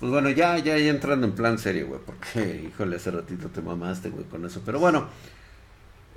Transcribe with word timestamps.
Pues 0.00 0.12
bueno, 0.12 0.30
ya, 0.30 0.58
ya, 0.58 0.78
ya 0.78 0.90
entrando 0.90 1.26
en 1.26 1.32
plan 1.34 1.58
serio, 1.58 1.88
güey, 1.88 2.00
porque, 2.04 2.68
híjole, 2.68 2.96
hace 2.96 3.10
ratito 3.10 3.48
te 3.48 3.60
mamaste, 3.60 4.10
güey, 4.10 4.24
con 4.24 4.44
eso. 4.44 4.62
Pero 4.64 4.78
bueno, 4.78 5.08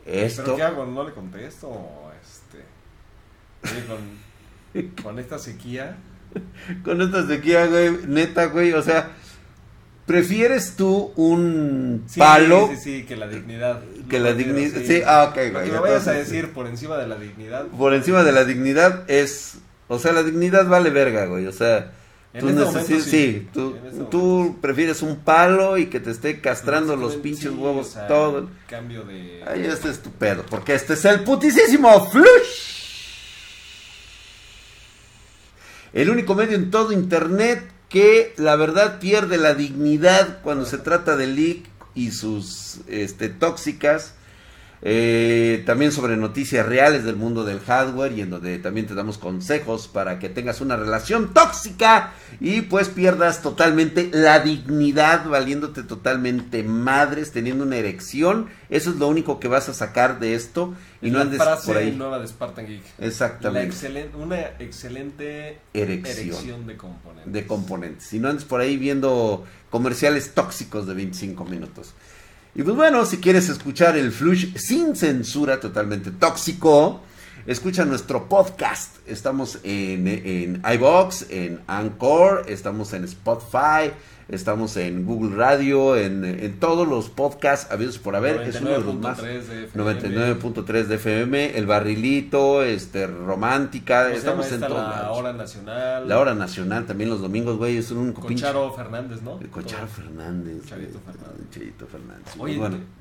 esto... 0.05 0.43
¿Pero 0.43 0.55
qué 0.55 0.63
hago? 0.63 0.85
¿No 0.85 1.04
le 1.04 1.13
contesto? 1.13 2.12
Este... 2.21 2.63
Oye, 3.73 3.86
con, 3.86 5.04
con 5.04 5.20
esta 5.20 5.39
sequía... 5.39 5.97
con 6.83 7.02
esta 7.02 7.25
sequía, 7.28 7.65
güey, 7.67 7.91
neta, 8.07 8.46
güey, 8.46 8.73
o 8.73 8.81
sea... 8.81 9.12
¿Prefieres 10.06 10.76
tú 10.76 11.13
un 11.16 12.04
Sí, 12.08 12.20
palo 12.20 12.70
Sí, 12.74 12.78
sí, 12.78 13.06
que 13.06 13.16
la 13.16 13.28
dignidad. 13.28 13.82
que 14.10 14.20
la 14.20 14.34
dignidad? 14.34 14.82
Sí, 14.84 15.02
ah, 15.06 15.28
ok, 15.29 15.36
güey. 15.36 15.52
Lo 15.54 15.62
que 15.62 15.72
me 15.72 15.79
vayas 15.79 16.08
a 16.08 16.12
entonces, 16.12 16.30
decir 16.34 16.54
por 16.54 16.68
encima 16.68 16.98
de 16.98 17.08
la 17.08 17.16
dignidad. 17.16 17.68
Por 17.68 17.94
encima 17.94 18.23
de 18.23 18.32
la 18.32 18.44
dignidad 18.44 19.09
es... 19.09 19.59
O 19.88 20.00
sea, 20.00 20.12
la 20.12 20.23
dignidad 20.23 20.68
vale 20.68 20.90
verga, 20.90 21.26
güey, 21.26 21.45
o 21.48 21.52
sea... 21.52 21.94
En 22.34 22.40
Tú 22.41 22.50
este 22.50 22.63
momento, 22.63 22.88
sí, 22.88 23.02
sí. 23.02 23.48
tú, 23.54 23.76
En 23.76 23.88
este 23.88 24.04
tú 24.05 24.58
prefieres 24.62 25.02
un 25.02 25.18
palo 25.18 25.77
y 25.77 25.88
que 25.88 25.99
te 25.99 26.12
esté 26.12 26.39
castrando 26.39 26.95
los 26.95 27.17
pinches 27.17 27.48
o 27.48 27.55
huevos 27.55 27.89
sea, 27.89 28.08
todo. 28.08 28.49
Cambio 28.67 29.03
de. 29.03 29.44
Ay, 29.45 29.66
este 29.66 29.89
es 29.89 30.02
tu 30.02 30.12
pedo, 30.12 30.45
porque 30.49 30.73
este 30.73 30.94
es 30.94 31.03
el 31.03 31.23
putisísimo 31.25 32.09
Flush. 32.09 32.72
El 35.91 36.09
único 36.09 36.36
medio 36.36 36.55
en 36.55 36.72
todo 36.72 36.94
internet 36.94 37.70
que 37.89 38.34
la 38.38 38.55
verdad 38.55 39.00
pierde 39.00 39.38
la 39.38 39.53
dignidad 39.53 40.39
cuando 40.41 40.66
se 40.66 40.77
trata 40.77 41.17
de 41.17 41.27
leak 41.27 41.63
y 41.94 42.11
sus 42.11 42.80
este, 42.88 43.27
tóxicas. 43.27 44.13
Eh, 44.84 45.62
también 45.67 45.91
sobre 45.91 46.17
noticias 46.17 46.66
reales 46.66 47.03
del 47.03 47.16
mundo 47.16 47.44
del 47.45 47.59
hardware 47.59 48.13
y 48.13 48.22
en 48.22 48.31
donde 48.31 48.58
también 48.58 48.88
te 48.88 48.95
damos 48.95 49.20
consejos 49.20 49.88
para 49.88 50.17
que 50.17 50.27
tengas 50.27 50.59
una 50.59 50.76
relación 50.76 51.35
tóxica 51.35 52.13
y 52.39 52.62
pues 52.63 52.89
pierdas 52.89 53.44
totalmente 53.44 54.09
la 54.12 54.39
dignidad 54.39 55.27
valiéndote 55.30 55.84
totalmente 55.84 56.63
madres 56.63 57.31
teniendo 57.31 57.64
una 57.64 57.75
erección 57.75 58.47
eso 58.72 58.89
es 58.89 58.95
lo 58.95 59.08
único 59.08 59.39
que 59.39 59.47
vas 59.47 59.70
a 59.70 59.75
sacar 59.75 60.20
de 60.20 60.33
esto 60.33 60.73
y 61.00 61.11
no 61.11 61.20
la 61.20 61.25
andes 61.25 61.42
por 61.64 61.77
ahí 61.77 61.92
nueva 61.92 62.17
de 62.17 62.27
Spartan 62.27 62.66
Geek. 62.66 62.81
Exactamente 62.98 63.75
excelen- 63.75 64.16
una 64.16 64.39
excelente 64.58 65.59
Erección. 65.75 66.17
erección 66.27 66.66
de 66.66 66.77
componentes. 66.77 67.31
de 67.33 67.45
componentes 67.45 68.14
y 68.14 68.20
no 68.20 68.30
andes 68.30 68.45
por 68.45 68.61
ahí 68.61 68.77
viendo 68.77 69.45
comerciales 69.70 70.33
tóxicos 70.33 70.88
de 70.88 70.95
25 70.95 71.45
minutos 71.45 71.94
y 72.53 72.63
pues 72.63 72.75
bueno 72.75 73.05
si 73.05 73.17
quieres 73.17 73.49
escuchar 73.49 73.97
el 73.97 74.11
flush 74.11 74.55
sin 74.57 74.95
censura 74.95 75.59
totalmente 75.59 76.11
tóxico 76.11 77.02
Escucha 77.47 77.86
nuestro 77.86 78.30
podcast. 78.30 78.97
Estamos 79.08 79.59
en, 79.64 80.08
en 80.08 80.61
iBox, 80.73 81.31
en 81.31 81.59
Anchor, 81.66 82.45
estamos 82.48 82.94
en 82.94 83.03
Spotify, 83.06 83.92
estamos 84.30 84.78
en 84.78 85.08
Google 85.08 85.36
Radio, 85.36 85.98
en, 85.98 86.23
en 86.23 86.59
todos 86.59 86.88
los 86.88 87.09
podcasts 87.09 87.72
habidos 87.72 87.98
por 87.98 88.16
haber. 88.16 88.42
Es 88.42 88.61
uno 88.61 88.70
de 88.70 88.81
los 88.81 88.94
más. 88.94 89.20
99.3 89.23 89.44
de 89.44 89.64
FM. 89.64 90.39
99.3 90.39 90.83
de 90.86 90.95
FM, 90.95 91.58
El 91.58 91.66
Barrilito, 91.66 92.61
este, 92.61 93.08
Romántica. 93.08 94.03
¿Cómo 94.03 94.20
se 94.20 94.28
llama 94.28 94.44
Estamos 94.44 94.52
en 94.52 94.59
todos 94.59 94.95
La 94.95 95.11
hora 95.11 95.33
nacional. 95.33 96.08
La 96.08 96.20
hora 96.20 96.36
nacional 96.36 96.86
también 96.86 97.09
los 97.09 97.22
domingos, 97.22 97.58
güey. 97.58 97.78
Es 97.78 97.89
un 97.89 97.98
único 97.98 98.22
pinche. 98.22 98.44
Concharo 98.44 98.72
Fernández, 98.72 99.23
¿no? 99.23 99.39
El 99.42 99.50
Concharo 99.50 99.88
Todo. 99.88 99.95
Fernández. 99.95 100.64
Fernández. 100.64 100.94
Fernández. 101.92 102.33
Oye, 102.38 102.58
bueno. 102.59 103.00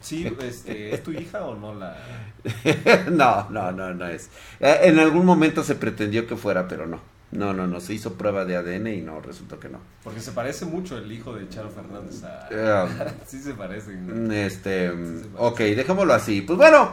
Sí, 0.00 0.36
este, 0.42 0.94
¿es 0.94 1.02
tu 1.02 1.12
hija 1.12 1.44
o 1.44 1.54
no 1.54 1.74
la...? 1.74 1.96
no, 3.10 3.48
no, 3.50 3.72
no, 3.72 3.94
no 3.94 4.06
es. 4.06 4.28
Eh, 4.60 4.80
En 4.84 4.98
algún 4.98 5.24
momento 5.26 5.62
se 5.62 5.74
pretendió 5.74 6.26
que 6.26 6.36
fuera, 6.36 6.66
pero 6.68 6.86
no. 6.86 7.00
No, 7.32 7.52
no, 7.52 7.66
no. 7.66 7.80
Se 7.80 7.94
hizo 7.94 8.14
prueba 8.14 8.44
de 8.44 8.56
ADN 8.56 8.88
y 8.88 9.00
no, 9.02 9.20
resultó 9.20 9.60
que 9.60 9.68
no. 9.68 9.78
Porque 10.02 10.20
se 10.20 10.32
parece 10.32 10.64
mucho 10.64 10.98
el 10.98 11.10
hijo 11.12 11.32
de 11.34 11.48
Charo 11.48 11.70
Fernández 11.70 12.24
a... 12.24 12.48
Eh, 12.50 13.12
sí 13.26 13.40
se 13.40 13.54
parece. 13.54 13.92
¿no? 13.92 14.32
Este, 14.32 14.90
Sí, 14.90 14.96
sí, 15.22 15.30
ok, 15.36 15.58
dejémoslo 15.58 16.12
así. 16.12 16.42
Pues 16.42 16.56
bueno, 16.56 16.90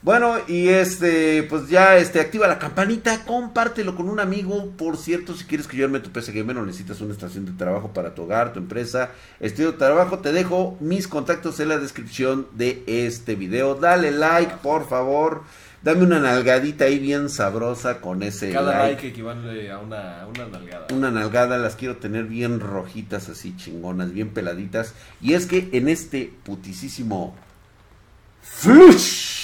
bueno, 0.00 0.36
y 0.46 0.68
este, 0.68 1.42
pues 1.42 1.68
ya, 1.68 1.96
este, 1.96 2.20
activa 2.20 2.46
la 2.46 2.60
campanita, 2.60 3.24
compártelo 3.24 3.96
con 3.96 4.08
un 4.08 4.20
amigo. 4.20 4.70
Por 4.76 4.96
cierto, 4.96 5.34
si 5.34 5.44
quieres 5.44 5.66
que 5.66 5.76
yo 5.76 5.84
arme 5.84 5.98
tu 5.98 6.10
PC 6.10 6.32
Gamer 6.32 6.56
o 6.58 6.64
necesitas 6.64 7.00
una 7.00 7.12
estación 7.12 7.46
de 7.46 7.52
trabajo 7.52 7.92
para 7.92 8.14
tu 8.14 8.22
hogar, 8.22 8.52
tu 8.52 8.60
empresa, 8.60 9.10
estudio 9.40 9.72
de 9.72 9.78
trabajo, 9.78 10.20
te 10.20 10.32
dejo 10.32 10.76
mis 10.80 11.08
contactos 11.08 11.58
en 11.58 11.70
la 11.70 11.78
descripción 11.78 12.46
de 12.52 12.84
este 12.86 13.34
video. 13.34 13.74
Dale 13.74 14.12
like, 14.12 14.54
por 14.62 14.88
favor. 14.88 15.42
Dame 15.82 16.02
una 16.02 16.18
nalgadita 16.18 16.86
ahí 16.86 16.98
bien 16.98 17.28
sabrosa 17.28 18.00
con 18.00 18.22
ese 18.24 18.50
Cada 18.52 18.78
like. 18.78 18.94
like 18.94 19.08
equivale 19.08 19.70
a 19.70 19.78
una, 19.78 20.26
una 20.28 20.46
nalgada. 20.46 20.86
Una 20.92 21.10
nalgada, 21.10 21.56
las 21.58 21.76
quiero 21.76 21.96
tener 21.96 22.24
bien 22.24 22.60
rojitas, 22.60 23.28
así 23.28 23.56
chingonas, 23.56 24.12
bien 24.12 24.30
peladitas. 24.30 24.94
Y 25.20 25.34
es 25.34 25.46
que 25.46 25.68
en 25.72 25.88
este 25.88 26.32
putisísimo 26.44 27.36
Flush. 28.42 29.37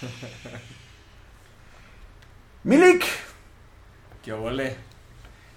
Milik, 2.64 3.04
¿Qué 4.22 4.32
ole? 4.32 4.76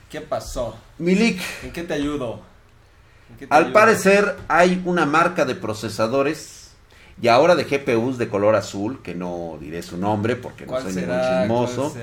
¿Qué 0.09 0.21
pasó? 0.21 0.77
Milik, 0.99 1.41
¿En 1.63 1.71
qué 1.71 1.83
te 1.83 1.93
ayudo? 1.93 2.41
¿En 3.31 3.37
qué 3.37 3.47
te 3.47 3.53
al 3.53 3.63
ayudo? 3.63 3.73
parecer 3.73 4.35
hay 4.47 4.81
una 4.85 5.05
marca 5.05 5.45
de 5.45 5.55
procesadores 5.55 6.71
y 7.21 7.27
ahora 7.27 7.55
de 7.55 7.65
GPUs 7.65 8.17
de 8.17 8.29
color 8.29 8.55
azul, 8.55 9.01
que 9.01 9.15
no 9.15 9.57
diré 9.59 9.81
su 9.81 9.97
nombre 9.97 10.35
porque 10.35 10.65
no 10.65 10.71
¿Cuál 10.71 10.83
soy 10.83 10.93
ningún 10.93 11.19
chismoso. 11.19 11.93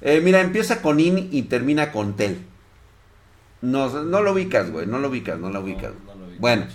Eh, 0.00 0.20
mira, 0.20 0.40
empieza 0.40 0.82
con 0.82 1.00
IN 1.00 1.28
y 1.32 1.42
termina 1.42 1.92
con 1.92 2.14
TEL. 2.14 2.38
No, 3.62 3.88
no 4.02 4.20
lo 4.20 4.32
ubicas, 4.32 4.70
güey, 4.70 4.86
no 4.86 4.98
lo 4.98 5.08
ubicas, 5.08 5.38
no 5.38 5.48
lo 5.48 5.60
ubicas. 5.60 5.92
No, 6.06 6.14
no 6.14 6.26
lo 6.26 6.32
vi. 6.32 6.38
Bueno, 6.38 6.66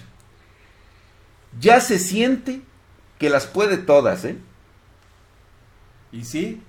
ya 1.60 1.80
se 1.80 2.00
siente 2.00 2.62
que 3.20 3.30
las 3.30 3.46
puede 3.46 3.78
todas, 3.78 4.26
¿eh? 4.26 4.38
¿Y 6.12 6.24
sí? 6.24 6.62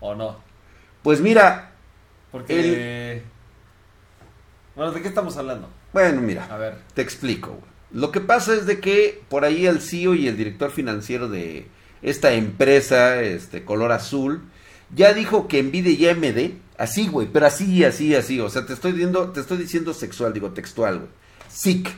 ¿O 0.00 0.14
no? 0.14 0.36
Pues 1.02 1.20
mira, 1.20 1.72
Porque... 2.30 3.22
Bueno, 4.76 4.92
¿de 4.92 5.02
qué 5.02 5.08
estamos 5.08 5.36
hablando? 5.36 5.68
bueno, 5.92 6.20
mira, 6.20 6.44
A 6.50 6.56
ver. 6.56 6.76
te 6.94 7.02
explico. 7.02 7.48
güey. 7.52 7.62
Lo 7.90 8.12
que 8.12 8.20
pasa 8.20 8.54
es 8.54 8.66
de 8.66 8.78
que 8.80 9.22
por 9.28 9.44
ahí 9.44 9.66
el 9.66 9.80
CEO 9.80 10.14
y 10.14 10.28
el 10.28 10.36
director 10.36 10.70
financiero 10.70 11.28
de 11.28 11.66
esta 12.02 12.32
empresa, 12.32 13.20
este 13.22 13.64
color 13.64 13.90
azul, 13.92 14.42
ya 14.94 15.14
dijo 15.14 15.48
que 15.48 15.62
Nvidia 15.62 15.92
y 15.92 16.08
AMD, 16.08 16.52
así, 16.76 17.08
güey, 17.08 17.26
pero 17.26 17.46
así, 17.46 17.82
así, 17.84 18.14
así, 18.14 18.38
o 18.40 18.48
sea, 18.50 18.66
te 18.66 18.74
estoy 18.74 18.92
diciendo, 18.92 19.32
te 19.32 19.40
estoy 19.40 19.56
diciendo 19.56 19.94
sexual, 19.94 20.32
digo 20.32 20.50
textual, 20.52 20.98
güey. 20.98 21.10
SIC, 21.50 21.88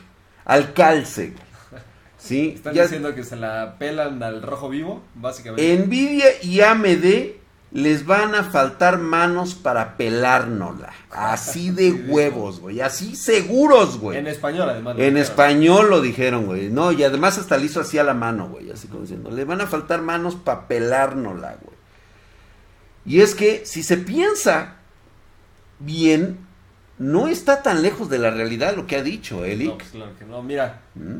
al 0.45 0.73
calce, 0.73 1.31
güey. 1.31 1.50
¿Sí? 2.23 2.53
Están 2.55 2.73
Ya- 2.75 2.83
diciendo 2.83 3.15
que 3.15 3.23
se 3.23 3.35
la 3.35 3.77
pelan 3.79 4.21
al 4.21 4.41
rojo 4.43 4.69
vivo, 4.69 5.01
básicamente. 5.15 5.85
Nvidia 5.85 6.25
y 6.43 6.61
AMD 6.61 7.35
les 7.73 8.05
van 8.05 8.35
a 8.35 8.43
faltar 8.43 8.99
manos 8.99 9.55
para 9.55 9.95
pelárnosla. 9.97 10.91
Así 11.09 11.71
de 11.71 11.91
huevos, 12.07 12.59
güey. 12.59 12.79
Así 12.81 13.15
seguros, 13.15 13.97
güey. 13.97 14.19
En 14.19 14.27
español, 14.27 14.69
además. 14.69 14.91
En 14.93 14.97
dijeron. 14.97 15.17
español 15.17 15.89
lo 15.89 16.01
dijeron, 16.01 16.45
güey. 16.45 16.69
No, 16.69 16.91
y 16.91 17.03
además 17.03 17.37
hasta 17.39 17.57
le 17.57 17.65
hizo 17.65 17.79
así 17.81 17.97
a 17.97 18.03
la 18.03 18.13
mano, 18.13 18.49
güey. 18.49 18.69
Así 18.71 18.87
como 18.87 19.01
diciendo, 19.01 19.31
le 19.31 19.43
van 19.45 19.61
a 19.61 19.67
faltar 19.67 20.01
manos 20.01 20.35
para 20.35 20.67
pelárnosla, 20.67 21.55
güey. 21.61 21.75
Y 23.05 23.21
es 23.21 23.33
que 23.33 23.65
si 23.65 23.81
se 23.81 23.97
piensa 23.97 24.75
bien, 25.79 26.37
no 26.99 27.27
está 27.27 27.63
tan 27.63 27.81
lejos 27.81 28.09
de 28.09 28.19
la 28.19 28.29
realidad 28.29 28.75
lo 28.75 28.85
que 28.85 28.95
ha 28.97 29.01
dicho, 29.01 29.37
No, 29.37 29.45
Elic. 29.45 29.73
pues 29.77 29.89
claro 29.89 30.11
que 30.19 30.25
no. 30.25 30.43
Mira, 30.43 30.81
Mm. 30.93 31.17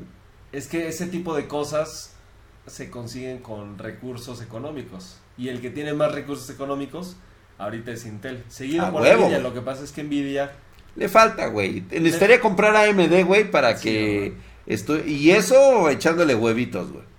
Es 0.52 0.68
que 0.68 0.88
ese 0.88 1.08
tipo 1.08 1.36
de 1.36 1.48
cosas 1.48 2.14
se 2.68 2.90
consiguen 2.90 3.40
con 3.40 3.78
recursos 3.78 4.42
económicos. 4.42 5.18
Y 5.38 5.50
el 5.50 5.62
que 5.62 5.70
tiene 5.70 5.94
más 5.94 6.12
recursos 6.12 6.50
económicos, 6.50 7.16
ahorita 7.58 7.92
es 7.92 8.06
Intel. 8.06 8.44
Seguido 8.50 8.86
A 8.86 8.92
por 8.92 9.02
huevo, 9.02 9.26
Nvidia. 9.26 9.40
Lo 9.40 9.54
que 9.54 9.62
pasa 9.62 9.84
es 9.84 9.92
que 9.92 10.04
Nvidia 10.04 10.52
Le 10.96 11.10
falta, 11.10 11.48
güey. 11.48 11.84
Necesitaría 11.90 12.40
comprar 12.40 12.76
AMD, 12.76 13.26
güey, 13.26 13.50
para 13.50 13.78
Sí, 13.78 13.84
que 13.84 14.34
estoy 14.66 15.02
y 15.12 15.32
eso 15.32 15.90
echándole 15.90 16.36
huevitos, 16.36 16.92
güey. 16.92 17.12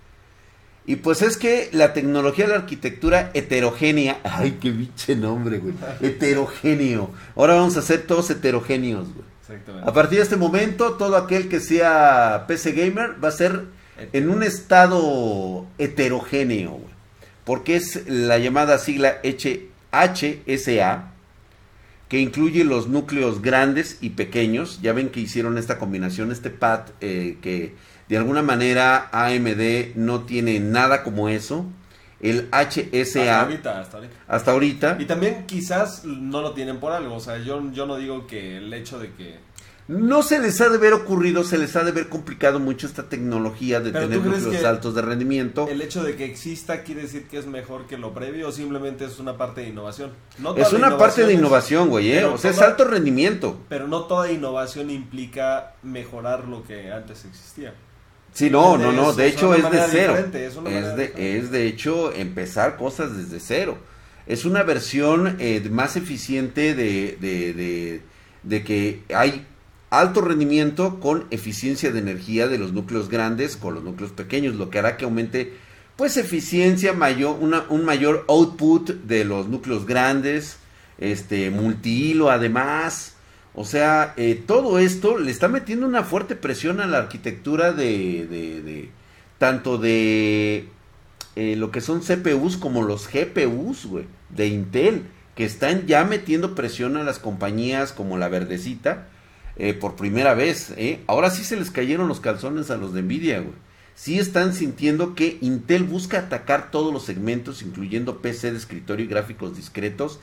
Y 0.85 0.97
pues 0.97 1.21
es 1.21 1.37
que 1.37 1.69
la 1.71 1.93
tecnología 1.93 2.45
de 2.45 2.51
la 2.51 2.57
arquitectura 2.57 3.31
heterogénea, 3.33 4.19
ay, 4.23 4.57
qué 4.61 4.69
biche 4.71 5.15
nombre, 5.15 5.59
güey. 5.59 5.73
Heterogéneo. 6.01 7.09
Ahora 7.35 7.55
vamos 7.55 7.77
a 7.77 7.81
ser 7.81 8.05
todos 8.05 8.29
heterogéneos, 8.29 9.13
güey. 9.13 9.32
Exactamente. 9.43 9.89
A 9.89 9.93
partir 9.93 10.19
de 10.19 10.23
este 10.23 10.37
momento, 10.37 10.93
todo 10.93 11.17
aquel 11.17 11.49
que 11.49 11.59
sea 11.59 12.45
PC 12.47 12.71
gamer 12.71 13.21
va 13.21 13.27
a 13.27 13.31
ser 13.31 13.65
en 14.13 14.29
un 14.29 14.41
estado 14.41 15.67
heterogéneo, 15.77 16.71
güey. 16.71 16.93
Porque 17.43 17.75
es 17.75 18.07
la 18.07 18.37
llamada 18.37 18.77
sigla 18.77 19.17
HSA, 19.91 21.11
que 22.07 22.19
incluye 22.19 22.63
los 22.63 22.87
núcleos 22.87 23.41
grandes 23.41 23.97
y 23.99 24.11
pequeños. 24.11 24.79
Ya 24.81 24.93
ven 24.93 25.09
que 25.09 25.19
hicieron 25.19 25.57
esta 25.57 25.77
combinación, 25.77 26.31
este 26.31 26.49
pad, 26.49 26.83
eh, 27.01 27.37
que 27.41 27.75
de 28.07 28.17
alguna 28.17 28.43
manera 28.43 29.09
AMD 29.11 29.95
no 29.95 30.21
tiene 30.21 30.61
nada 30.61 31.03
como 31.03 31.27
eso. 31.27 31.65
El 32.23 32.47
Hasta 32.51 32.81
HSA 32.81 33.41
ahorita, 33.41 33.79
hasta 33.79 33.97
ahorita. 33.97 34.15
hasta 34.27 34.51
ahorita. 34.51 34.97
Y 34.99 35.05
también 35.05 35.45
quizás 35.45 36.05
no 36.05 36.41
lo 36.41 36.53
tienen 36.53 36.79
por 36.79 36.93
algo. 36.93 37.15
O 37.15 37.19
sea, 37.19 37.37
yo, 37.37 37.61
yo 37.71 37.85
no 37.85 37.97
digo 37.97 38.25
que 38.25 38.57
el 38.57 38.73
hecho 38.73 38.97
de 38.97 39.13
que... 39.13 39.39
No 39.85 40.23
se 40.23 40.39
les 40.39 40.61
ha 40.61 40.69
de 40.69 40.77
ver 40.77 40.93
ocurrido, 40.93 41.43
se 41.43 41.57
les 41.57 41.75
ha 41.75 41.83
de 41.83 41.91
ver 41.91 42.07
complicado 42.07 42.57
mucho 42.61 42.87
esta 42.87 43.09
tecnología 43.09 43.81
de 43.81 43.91
Pero 43.91 44.05
tener 44.05 44.19
¿tú 44.19 44.29
crees 44.29 44.43
núcleos 44.43 44.61
que 44.61 44.67
altos 44.67 44.95
de 44.95 45.01
rendimiento. 45.01 45.67
El 45.67 45.81
hecho 45.81 46.01
de 46.05 46.15
que 46.15 46.23
exista 46.23 46.83
quiere 46.83 47.01
decir 47.01 47.27
que 47.27 47.37
es 47.37 47.45
mejor 47.45 47.85
que 47.85 47.97
lo 47.97 48.13
previo 48.13 48.47
o 48.47 48.51
simplemente 48.53 49.03
es 49.03 49.19
una 49.19 49.35
parte 49.35 49.59
de 49.59 49.67
innovación. 49.67 50.11
No 50.37 50.55
Es 50.55 50.71
una 50.71 50.97
parte 50.97 51.25
de 51.25 51.33
innovación, 51.33 51.89
güey, 51.89 52.13
¿eh? 52.13 52.23
O 52.23 52.37
sea, 52.37 52.51
es 52.51 52.61
alto 52.61 52.85
rendimiento. 52.85 53.59
Pero 53.67 53.89
no 53.89 54.05
toda 54.05 54.31
innovación 54.31 54.89
implica 54.89 55.75
mejorar 55.83 56.45
lo 56.45 56.63
que 56.63 56.89
antes 56.89 57.25
existía. 57.25 57.73
Sí, 58.33 58.49
no, 58.49 58.77
no, 58.77 58.91
no, 58.91 59.13
de 59.13 59.27
hecho 59.27 59.53
es 59.53 59.69
de 59.69 59.81
cero. 59.89 60.17
es 60.17 60.95
de, 60.95 61.13
es 61.37 61.51
de 61.51 61.67
hecho 61.67 62.11
empezar 62.11 62.77
cosas 62.77 63.15
desde 63.15 63.39
cero. 63.39 63.77
Es 64.25 64.45
una 64.45 64.63
versión 64.63 65.35
eh, 65.39 65.61
más 65.69 65.95
eficiente 65.95 66.73
de, 66.73 67.17
de, 67.19 67.53
de, 67.53 68.01
de 68.43 68.63
que 68.63 69.03
hay 69.13 69.45
alto 69.89 70.21
rendimiento 70.21 70.99
con 70.99 71.25
eficiencia 71.29 71.91
de 71.91 71.99
energía 71.99 72.47
de 72.47 72.57
los 72.57 72.73
núcleos 72.73 73.09
grandes 73.09 73.55
con 73.55 73.75
los 73.75 73.83
núcleos 73.83 74.11
pequeños, 74.11 74.55
lo 74.55 74.71
que 74.71 74.79
hará 74.79 74.97
que 74.97 75.05
aumente 75.05 75.53
pues 75.95 76.17
eficiencia, 76.17 76.93
mayor, 76.93 77.37
una, 77.39 77.65
un 77.69 77.85
mayor 77.85 78.25
output 78.27 78.89
de 78.89 79.25
los 79.25 79.47
núcleos 79.47 79.85
grandes, 79.85 80.57
este 80.97 81.51
multihilo 81.51 82.31
además. 82.31 83.12
O 83.55 83.65
sea, 83.65 84.13
eh, 84.17 84.41
todo 84.47 84.79
esto 84.79 85.17
le 85.19 85.29
está 85.31 85.47
metiendo 85.47 85.85
una 85.85 86.03
fuerte 86.03 86.35
presión 86.35 86.79
a 86.81 86.87
la 86.87 86.97
arquitectura 86.97 87.71
de, 87.71 88.25
de- 88.27 88.61
de- 88.63 88.89
tanto 89.37 89.77
de 89.77 90.69
eh, 91.35 91.55
lo 91.55 91.71
que 91.71 91.81
son 91.81 92.01
CPUs 92.01 92.57
como 92.57 92.81
los 92.83 93.07
GPUs, 93.11 93.85
güey, 93.85 94.05
de 94.29 94.47
Intel, 94.47 95.03
que 95.35 95.45
están 95.45 95.85
ya 95.87 96.03
metiendo 96.03 96.55
presión 96.55 96.97
a 96.97 97.03
las 97.03 97.19
compañías 97.19 97.91
como 97.91 98.17
la 98.17 98.29
Verdecita 98.29 99.07
eh, 99.57 99.73
por 99.73 99.95
primera 99.95 100.33
vez. 100.33 100.73
Ahora 101.07 101.29
sí 101.29 101.43
se 101.43 101.55
les 101.57 101.71
cayeron 101.71 102.07
los 102.07 102.19
calzones 102.19 102.71
a 102.71 102.77
los 102.77 102.93
de 102.93 103.01
Nvidia, 103.03 103.39
güey. 103.39 103.53
Sí 103.95 104.17
están 104.17 104.53
sintiendo 104.55 105.13
que 105.13 105.37
Intel 105.41 105.83
busca 105.83 106.17
atacar 106.17 106.71
todos 106.71 106.91
los 106.91 107.03
segmentos, 107.05 107.61
incluyendo 107.61 108.21
PC 108.21 108.51
de 108.51 108.57
escritorio 108.57 109.05
y 109.05 109.09
gráficos 109.09 109.55
discretos, 109.55 110.19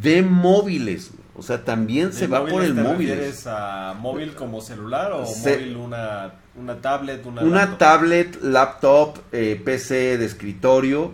de 0.00 0.22
móviles. 0.22 1.10
O 1.34 1.42
sea, 1.42 1.64
también 1.64 2.12
se 2.12 2.22
¿De 2.22 2.26
va 2.26 2.46
por 2.46 2.62
el 2.62 2.74
móvil. 2.74 3.08
refieres 3.08 3.46
a 3.46 3.94
móvil 3.98 4.34
como 4.34 4.60
celular 4.60 5.12
o 5.12 5.24
Se- 5.26 5.56
móvil 5.56 5.76
una, 5.76 6.34
una 6.56 6.76
tablet, 6.80 7.24
una, 7.24 7.42
Una 7.42 7.60
laptop? 7.60 7.78
tablet, 7.78 8.42
laptop, 8.42 9.18
eh, 9.32 9.60
PC 9.64 10.18
de 10.18 10.24
escritorio, 10.26 11.12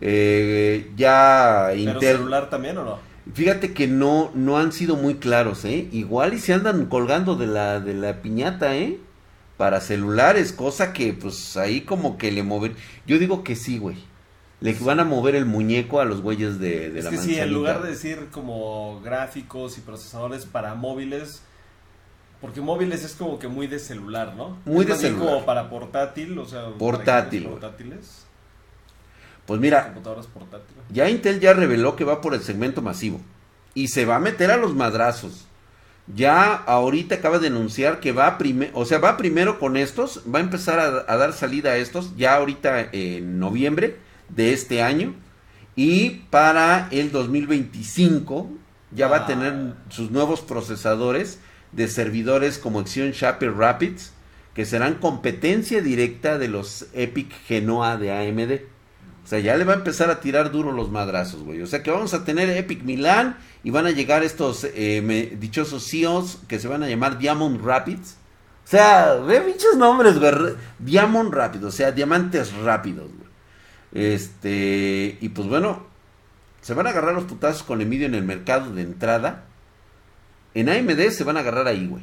eh, 0.00 0.90
ya 0.96 1.68
¿Pero 1.74 2.00
celular 2.00 2.48
también 2.50 2.78
o 2.78 2.84
no? 2.84 2.98
Fíjate 3.34 3.74
que 3.74 3.86
no, 3.86 4.30
no 4.34 4.56
han 4.56 4.72
sido 4.72 4.96
muy 4.96 5.16
claros, 5.16 5.66
¿eh? 5.66 5.86
Igual 5.92 6.32
y 6.32 6.38
se 6.38 6.54
andan 6.54 6.86
colgando 6.86 7.36
de 7.36 7.46
la, 7.46 7.78
de 7.80 7.92
la 7.92 8.22
piñata, 8.22 8.74
¿eh? 8.74 8.98
Para 9.58 9.82
celulares, 9.82 10.52
cosa 10.52 10.94
que 10.94 11.12
pues 11.12 11.56
ahí 11.58 11.82
como 11.82 12.16
que 12.16 12.32
le 12.32 12.42
mover. 12.42 12.72
Yo 13.06 13.18
digo 13.18 13.44
que 13.44 13.54
sí, 13.54 13.76
güey. 13.78 13.96
Le 14.60 14.74
van 14.74 14.98
a 15.00 15.04
mover 15.04 15.36
el 15.36 15.46
muñeco 15.46 16.00
a 16.00 16.04
los 16.04 16.20
güeyes 16.20 16.58
de, 16.58 16.90
de 16.90 16.98
es 16.98 17.04
la 17.04 17.10
que 17.10 17.16
sí, 17.16 17.36
manzanita. 17.36 17.44
en 17.44 17.52
lugar 17.54 17.82
de 17.82 17.90
decir 17.90 18.28
como 18.32 19.00
gráficos 19.02 19.78
y 19.78 19.82
procesadores 19.82 20.46
para 20.46 20.74
móviles, 20.74 21.42
porque 22.40 22.60
móviles 22.60 23.04
es 23.04 23.14
como 23.14 23.38
que 23.38 23.46
muy 23.48 23.66
de 23.68 23.78
celular, 23.78 24.34
¿no? 24.36 24.58
Muy 24.64 24.84
Es 24.84 24.88
de 24.88 24.96
celular. 24.96 25.26
como 25.26 25.46
para 25.46 25.70
portátil, 25.70 26.36
o 26.38 26.44
sea, 26.44 26.70
Portátil, 26.78 27.44
portátiles, 27.46 28.26
Pues 29.46 29.60
mira, 29.60 29.84
computadoras 29.86 30.26
portátiles. 30.26 30.82
Ya 30.90 31.08
Intel 31.08 31.40
ya 31.40 31.52
reveló 31.52 31.94
que 31.96 32.04
va 32.04 32.20
por 32.20 32.34
el 32.34 32.42
segmento 32.42 32.82
masivo 32.82 33.20
y 33.74 33.88
se 33.88 34.04
va 34.06 34.16
a 34.16 34.20
meter 34.20 34.50
a 34.50 34.56
los 34.56 34.74
madrazos. 34.74 35.46
Ya 36.14 36.54
ahorita 36.54 37.16
acaba 37.16 37.38
de 37.38 37.48
anunciar 37.48 38.00
que 38.00 38.12
va 38.12 38.38
primero, 38.38 38.72
o 38.74 38.84
sea, 38.86 38.98
va 38.98 39.16
primero 39.18 39.58
con 39.58 39.76
estos, 39.76 40.22
va 40.32 40.38
a 40.38 40.42
empezar 40.42 40.80
a, 40.80 41.04
a 41.12 41.16
dar 41.16 41.32
salida 41.32 41.72
a 41.72 41.76
estos 41.76 42.16
ya 42.16 42.34
ahorita 42.36 42.88
en 42.92 43.38
noviembre 43.38 43.96
de 44.28 44.52
este 44.52 44.82
año 44.82 45.14
y 45.76 46.22
para 46.30 46.88
el 46.90 47.10
2025 47.12 48.50
ya 48.94 49.08
va 49.08 49.18
a 49.18 49.20
Ah. 49.20 49.26
tener 49.26 49.74
sus 49.90 50.10
nuevos 50.10 50.40
procesadores 50.40 51.38
de 51.72 51.88
servidores 51.88 52.58
como 52.58 52.84
Xeon 52.86 53.10
Shaper 53.12 53.54
Rapids 53.54 54.12
que 54.54 54.64
serán 54.64 54.94
competencia 54.94 55.80
directa 55.82 56.36
de 56.38 56.48
los 56.48 56.86
Epic 56.92 57.30
Genoa 57.46 57.96
de 57.96 58.10
AMD. 58.10 58.62
O 59.24 59.28
sea, 59.28 59.38
ya 59.40 59.56
le 59.56 59.64
va 59.64 59.74
a 59.74 59.76
empezar 59.76 60.10
a 60.10 60.20
tirar 60.20 60.50
duro 60.50 60.72
los 60.72 60.90
madrazos, 60.90 61.42
güey. 61.44 61.60
O 61.60 61.66
sea, 61.66 61.82
que 61.82 61.90
vamos 61.90 62.14
a 62.14 62.24
tener 62.24 62.48
Epic 62.48 62.82
Milan 62.82 63.36
y 63.62 63.70
van 63.70 63.86
a 63.86 63.90
llegar 63.90 64.24
estos 64.24 64.64
eh, 64.64 65.02
me- 65.04 65.26
dichosos 65.26 65.86
CEOs 65.88 66.38
que 66.48 66.58
se 66.58 66.66
van 66.66 66.82
a 66.82 66.88
llamar 66.88 67.18
Diamond 67.18 67.62
Rapids. 67.64 68.16
O 68.64 68.68
sea, 68.70 69.14
ve 69.14 69.40
pinches 69.42 69.76
nombres, 69.76 70.18
güey. 70.18 70.32
Diamond 70.78 71.32
Rapids, 71.32 71.64
o 71.64 71.70
sea, 71.70 71.92
diamantes 71.92 72.52
rápidos, 72.54 73.06
güey. 73.16 73.27
Este, 73.92 75.18
y 75.20 75.28
pues 75.30 75.48
bueno, 75.48 75.86
se 76.60 76.74
van 76.74 76.86
a 76.86 76.90
agarrar 76.90 77.14
los 77.14 77.24
putazos 77.24 77.62
con 77.62 77.78
Nvidia 77.78 78.06
en 78.06 78.14
el 78.14 78.24
mercado 78.24 78.72
de 78.72 78.82
entrada. 78.82 79.44
En 80.54 80.68
AMD 80.68 81.10
se 81.10 81.24
van 81.24 81.36
a 81.36 81.40
agarrar 81.40 81.68
ahí, 81.68 81.86
güey. 81.86 82.02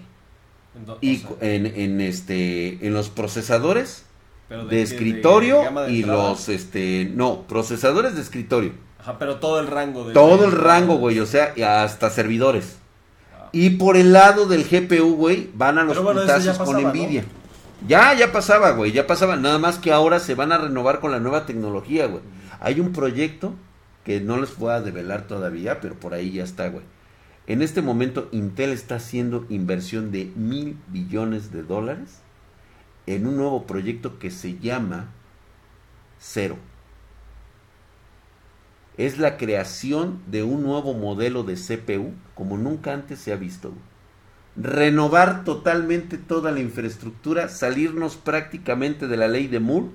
Y 1.02 1.18
o 1.18 1.20
sea, 1.20 1.30
cu- 1.30 1.38
en, 1.42 1.66
en 1.68 2.02
este, 2.02 2.86
en 2.86 2.94
los 2.94 3.10
procesadores 3.10 4.06
de 4.70 4.82
escritorio 4.82 5.62
de 5.88 5.92
y 5.92 6.04
los, 6.04 6.50
este, 6.50 7.12
no, 7.14 7.44
procesadores 7.48 8.16
de 8.16 8.22
escritorio. 8.22 8.74
Ajá, 9.00 9.18
pero 9.20 9.38
todo 9.38 9.60
el 9.60 9.68
rango 9.68 10.06
de... 10.08 10.14
Todo 10.14 10.46
el 10.46 10.52
rango, 10.52 10.98
güey, 10.98 11.20
o 11.20 11.26
sea, 11.26 11.54
hasta 11.84 12.10
servidores. 12.10 12.78
Ah. 13.34 13.50
Y 13.52 13.72
por 13.72 13.98
el 13.98 14.12
lado 14.14 14.48
del 14.48 14.64
GPU, 14.64 15.16
güey, 15.16 15.50
van 15.54 15.78
a 15.78 15.84
los 15.84 16.02
bueno, 16.02 16.22
putazos 16.22 16.58
con 16.58 16.82
Nvidia. 16.84 17.24
Ya, 17.88 18.14
ya 18.14 18.32
pasaba, 18.32 18.72
güey, 18.72 18.92
ya 18.92 19.06
pasaba. 19.06 19.36
Nada 19.36 19.60
más 19.60 19.78
que 19.78 19.92
ahora 19.92 20.20
se 20.20 20.36
van 20.36 20.52
a 20.52 20.58
renovar 20.58 21.00
con 21.00 21.12
la 21.12 21.20
nueva 21.20 21.46
tecnología, 21.46 22.08
güey. 22.08 22.24
Hay 22.60 22.80
un 22.80 22.94
proyecto 22.94 23.54
que 24.04 24.22
no 24.22 24.38
les 24.38 24.58
voy 24.58 24.72
a 24.72 24.82
develar 24.82 25.28
todavía, 25.28 25.82
pero 25.82 25.96
por 25.96 26.14
ahí 26.14 26.32
ya 26.32 26.44
está, 26.44 26.70
güey. 26.70 26.84
En 27.48 27.62
este 27.62 27.82
momento 27.82 28.28
Intel 28.32 28.72
está 28.72 28.96
haciendo 28.96 29.46
inversión 29.50 30.12
de 30.12 30.32
mil 30.36 30.78
billones 30.88 31.52
de 31.52 31.62
dólares 31.62 32.22
en 33.06 33.28
un 33.28 33.38
nuevo 33.38 33.68
proyecto 33.68 34.18
que 34.18 34.32
se 34.32 34.58
llama 34.58 35.12
Cero. 36.18 36.58
Es 38.98 39.20
la 39.20 39.38
creación 39.38 40.22
de 40.28 40.44
un 40.44 40.64
nuevo 40.64 40.94
modelo 40.94 41.44
de 41.44 41.56
CPU 41.56 42.14
como 42.34 42.58
nunca 42.58 42.94
antes 42.94 43.20
se 43.20 43.32
ha 43.32 43.36
visto. 43.36 43.70
güey. 43.70 43.95
Renovar 44.58 45.44
totalmente 45.44 46.18
toda 46.18 46.52
la 46.52 46.60
infraestructura, 46.62 47.50
salirnos 47.50 48.16
prácticamente 48.16 49.08
de 49.08 49.18
la 49.18 49.28
ley 49.28 49.48
de 49.48 49.60
Moore. 49.60 49.88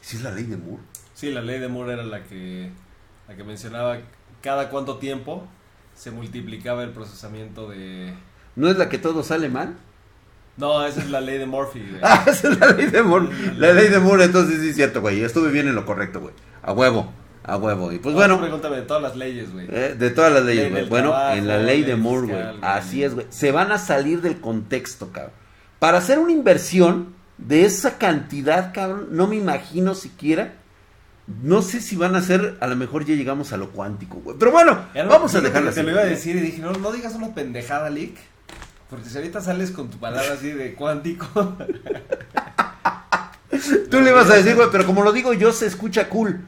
¿Sí 0.00 0.16
es 0.16 0.22
la 0.22 0.30
ley 0.32 0.44
de 0.44 0.56
Moore? 0.56 0.82
Sí, 1.14 1.30
la 1.30 1.42
ley 1.42 1.58
de 1.58 1.68
Moore 1.68 1.94
era 1.94 2.04
la 2.04 2.22
que, 2.24 2.70
la 3.28 3.36
que 3.36 3.44
mencionaba 3.44 3.98
cada 4.42 4.70
cuánto 4.70 4.98
tiempo 4.98 5.46
se 5.94 6.10
multiplicaba 6.10 6.82
el 6.82 6.90
procesamiento 6.90 7.68
de... 7.68 8.14
¿No 8.54 8.68
es 8.68 8.78
la 8.78 8.88
que 8.88 8.98
todo 8.98 9.22
sale 9.22 9.48
mal? 9.48 9.76
No, 10.56 10.86
esa 10.86 11.00
es 11.00 11.10
la 11.10 11.20
ley 11.20 11.38
de 11.38 11.46
Murphy. 11.46 11.80
güey. 11.80 12.00
Ah, 12.02 12.24
esa 12.26 12.48
es 12.50 12.58
la 12.58 12.68
ley 12.72 12.86
de 12.86 13.02
Moore. 13.02 13.28
La 13.58 13.72
ley 13.72 13.88
de 13.88 13.98
Moore, 13.98 14.24
entonces 14.24 14.60
sí 14.60 14.70
es 14.70 14.76
cierto, 14.76 15.00
güey. 15.00 15.22
Estuve 15.22 15.50
bien 15.50 15.68
en 15.68 15.74
lo 15.74 15.84
correcto, 15.84 16.20
güey. 16.20 16.34
A 16.62 16.72
huevo, 16.72 17.12
a 17.46 17.56
huevo. 17.56 17.92
Y 17.92 17.98
pues 17.98 18.14
bueno, 18.14 18.40
Pregúntame 18.40 18.76
de 18.76 18.82
todas 18.82 19.02
las 19.02 19.16
leyes, 19.16 19.52
güey. 19.52 19.66
eh, 19.70 19.94
de 19.98 20.10
todas 20.10 20.32
las 20.32 20.44
leyes, 20.44 20.64
Ley 20.64 20.72
güey. 20.72 20.88
Bueno, 20.88 21.10
trabajo, 21.10 21.36
en 21.36 21.46
la 21.46 21.58
ley 21.58 21.82
de 21.84 21.96
Moore, 21.96 22.26
güey. 22.26 22.42
Así 22.62 23.02
es, 23.04 23.14
güey. 23.14 23.26
Se 23.30 23.52
van 23.52 23.70
a 23.72 23.78
salir 23.78 24.20
del 24.20 24.40
contexto, 24.40 25.12
cabrón. 25.12 25.32
Para 25.78 25.98
hacer 25.98 26.18
una 26.18 26.32
inversión 26.32 27.14
de 27.38 27.64
esa 27.64 27.98
cantidad, 27.98 28.72
cabrón, 28.74 29.08
no 29.12 29.26
me 29.26 29.36
imagino 29.36 29.94
siquiera. 29.94 30.54
No 31.42 31.60
sé 31.62 31.80
si 31.80 31.96
van 31.96 32.14
a 32.14 32.18
hacer, 32.18 32.56
a 32.60 32.66
lo 32.68 32.76
mejor 32.76 33.04
ya 33.04 33.14
llegamos 33.14 33.52
a 33.52 33.56
lo 33.56 33.70
cuántico, 33.70 34.18
güey. 34.24 34.36
Pero 34.38 34.52
bueno, 34.52 34.78
no- 34.94 35.08
vamos 35.08 35.34
a 35.34 35.40
dejarlo 35.40 35.70
que 35.70 35.74
Te 35.74 35.80
así. 35.80 35.86
lo 35.86 35.92
iba 35.92 36.02
a 36.02 36.06
decir 36.06 36.36
y 36.36 36.40
dije, 36.40 36.58
no, 36.62 36.72
no 36.72 36.92
digas 36.92 37.14
una 37.14 37.34
pendejada, 37.34 37.90
Lick. 37.90 38.16
Porque 38.88 39.08
si 39.08 39.16
ahorita 39.16 39.40
sales 39.40 39.72
con 39.72 39.90
tu 39.90 39.98
palabra 39.98 40.34
así 40.34 40.50
de 40.50 40.74
cuántico. 40.74 41.26
Tú 43.90 44.00
le 44.00 44.10
ibas 44.10 44.30
a 44.30 44.34
decir, 44.36 44.54
güey, 44.54 44.68
pero 44.70 44.84
como 44.86 45.02
lo 45.02 45.12
digo 45.12 45.32
yo, 45.32 45.52
se 45.52 45.66
escucha 45.66 46.08
cool. 46.08 46.40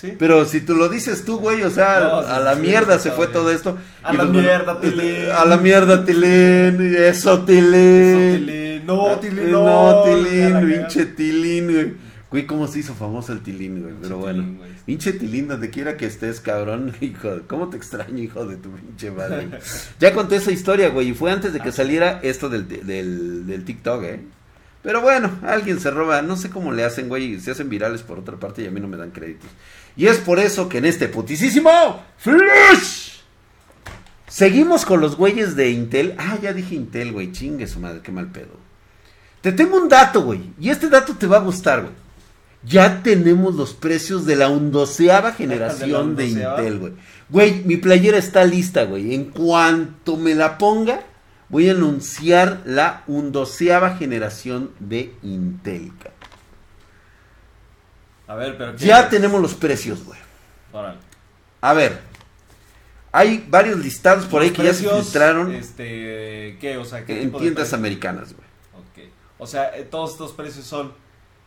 Sí. 0.00 0.14
Pero 0.18 0.44
si 0.44 0.60
tú 0.60 0.74
lo 0.74 0.88
dices 0.88 1.24
tú, 1.24 1.38
güey, 1.38 1.62
o 1.62 1.70
sea, 1.70 2.00
No, 2.00 2.18
a 2.18 2.40
la 2.40 2.54
sí, 2.54 2.60
mierda 2.62 2.98
sí, 2.98 3.04
se 3.08 3.10
fue 3.12 3.26
todo 3.28 3.50
esto. 3.50 3.76
A 4.02 4.14
Y 4.14 4.16
la 4.16 4.22
pues, 4.24 4.42
mierda, 4.42 4.80
Tilín. 4.80 5.30
A 5.36 5.44
la 5.44 5.56
mierda, 5.56 6.04
Tilín. 6.04 6.94
Eso, 6.96 7.44
Tilín. 7.44 8.46
Tilín. 8.46 8.86
No, 8.86 9.18
Tilín, 9.18 9.50
No, 9.52 9.64
no. 9.64 10.02
Tilín, 10.04 10.60
pinche 10.68 11.06
Tilín, 11.06 11.64
güey. 11.72 12.10
Güey, 12.30 12.46
¿cómo 12.46 12.68
se 12.68 12.78
hizo 12.78 12.94
famoso 12.94 13.32
el 13.32 13.40
Tilín, 13.40 13.82
güey? 13.82 13.94
Pero 14.00 14.18
bueno. 14.18 14.44
Pinche 14.86 15.12
Tilín, 15.12 15.48
donde 15.48 15.68
quiera 15.70 15.96
que 15.96 16.06
estés, 16.06 16.40
cabrón. 16.40 16.92
Hijo, 17.00 17.36
de- 17.36 17.40
¿cómo 17.42 17.68
te 17.70 17.76
extraño, 17.76 18.18
hijo 18.22 18.46
de 18.46 18.56
tu 18.56 18.70
pinche 18.70 19.10
madre? 19.10 19.48
ya 19.98 20.12
conté 20.12 20.36
esa 20.36 20.50
historia, 20.52 20.88
güey, 20.90 21.08
y 21.10 21.14
fue 21.14 21.30
antes 21.32 21.52
de 21.52 21.60
que 21.60 21.68
Ah. 21.70 21.72
saliera 21.72 22.20
esto 22.22 22.48
del, 22.48 22.66
del, 22.68 23.46
del 23.46 23.64
TikTok, 23.64 24.02
¿eh? 24.04 24.20
Pero 24.82 25.02
bueno, 25.02 25.30
alguien 25.42 25.78
se 25.78 25.90
roba, 25.90 26.22
no 26.22 26.36
sé 26.36 26.48
cómo 26.50 26.72
le 26.72 26.84
hacen, 26.84 27.08
güey, 27.08 27.38
se 27.40 27.50
hacen 27.50 27.68
virales 27.68 28.02
por 28.02 28.18
otra 28.18 28.36
parte 28.36 28.62
y 28.62 28.66
a 28.66 28.70
mí 28.70 28.80
no 28.80 28.88
me 28.88 28.96
dan 28.96 29.10
créditos. 29.10 29.50
Y 29.96 30.06
es 30.06 30.18
por 30.18 30.38
eso 30.38 30.68
que 30.68 30.78
en 30.78 30.86
este 30.86 31.08
putisísimo 31.08 31.70
Flash 32.18 33.18
seguimos 34.28 34.84
con 34.84 35.00
los 35.00 35.16
güeyes 35.16 35.56
de 35.56 35.70
Intel. 35.70 36.14
Ah, 36.18 36.38
ya 36.40 36.52
dije 36.52 36.74
Intel, 36.74 37.12
güey, 37.12 37.32
chingue 37.32 37.66
su 37.66 37.80
madre, 37.80 38.00
qué 38.02 38.12
mal 38.12 38.30
pedo. 38.30 38.58
Te 39.40 39.52
tengo 39.52 39.76
un 39.76 39.88
dato, 39.88 40.22
güey, 40.22 40.52
y 40.60 40.70
este 40.70 40.88
dato 40.88 41.14
te 41.14 41.26
va 41.26 41.38
a 41.38 41.40
gustar, 41.40 41.82
güey. 41.82 41.94
Ya 42.62 43.02
tenemos 43.02 43.54
los 43.54 43.72
precios 43.72 44.26
de 44.26 44.36
la 44.36 44.50
undoceava 44.50 45.32
generación 45.32 46.14
de, 46.14 46.24
undoceava? 46.24 46.58
Intel, 46.58 46.78
güey. 46.78 46.92
Güey, 47.30 47.62
mi 47.64 47.76
playera 47.78 48.18
está 48.18 48.44
lista, 48.44 48.84
güey. 48.84 49.14
En 49.14 49.30
cuanto 49.30 50.18
me 50.18 50.34
la 50.34 50.58
ponga, 50.58 51.04
voy 51.48 51.70
a 51.70 51.72
anunciar 51.72 52.60
la 52.66 53.02
undoceava 53.06 53.96
generación 53.96 54.72
de 54.78 55.14
Intel. 55.22 55.92
cabrón. 55.98 56.19
A 58.30 58.34
ver, 58.36 58.56
pero 58.56 58.76
¿qué 58.76 58.84
Ya 58.86 59.00
es? 59.00 59.10
tenemos 59.10 59.40
los 59.42 59.54
precios, 59.54 60.04
güey. 60.04 60.18
Órale. 60.72 60.98
A 61.60 61.74
ver, 61.74 61.98
hay 63.10 63.44
varios 63.48 63.78
listados 63.80 64.24
por 64.26 64.40
ahí 64.40 64.50
que 64.50 64.62
ya 64.62 64.72
se 64.72 64.88
filtraron 64.88 65.52
Este, 65.52 66.56
¿qué? 66.60 66.76
O 66.78 66.84
sea, 66.84 67.04
¿qué 67.04 67.14
en 67.14 67.24
tipo 67.24 67.38
de 67.38 67.42
tiendas 67.42 67.62
precios? 67.62 67.78
americanas, 67.78 68.32
güey. 68.34 68.46
Ok. 69.06 69.12
O 69.38 69.46
sea, 69.48 69.76
eh, 69.76 69.82
todos 69.82 70.12
estos 70.12 70.32
precios 70.32 70.64
son 70.64 70.92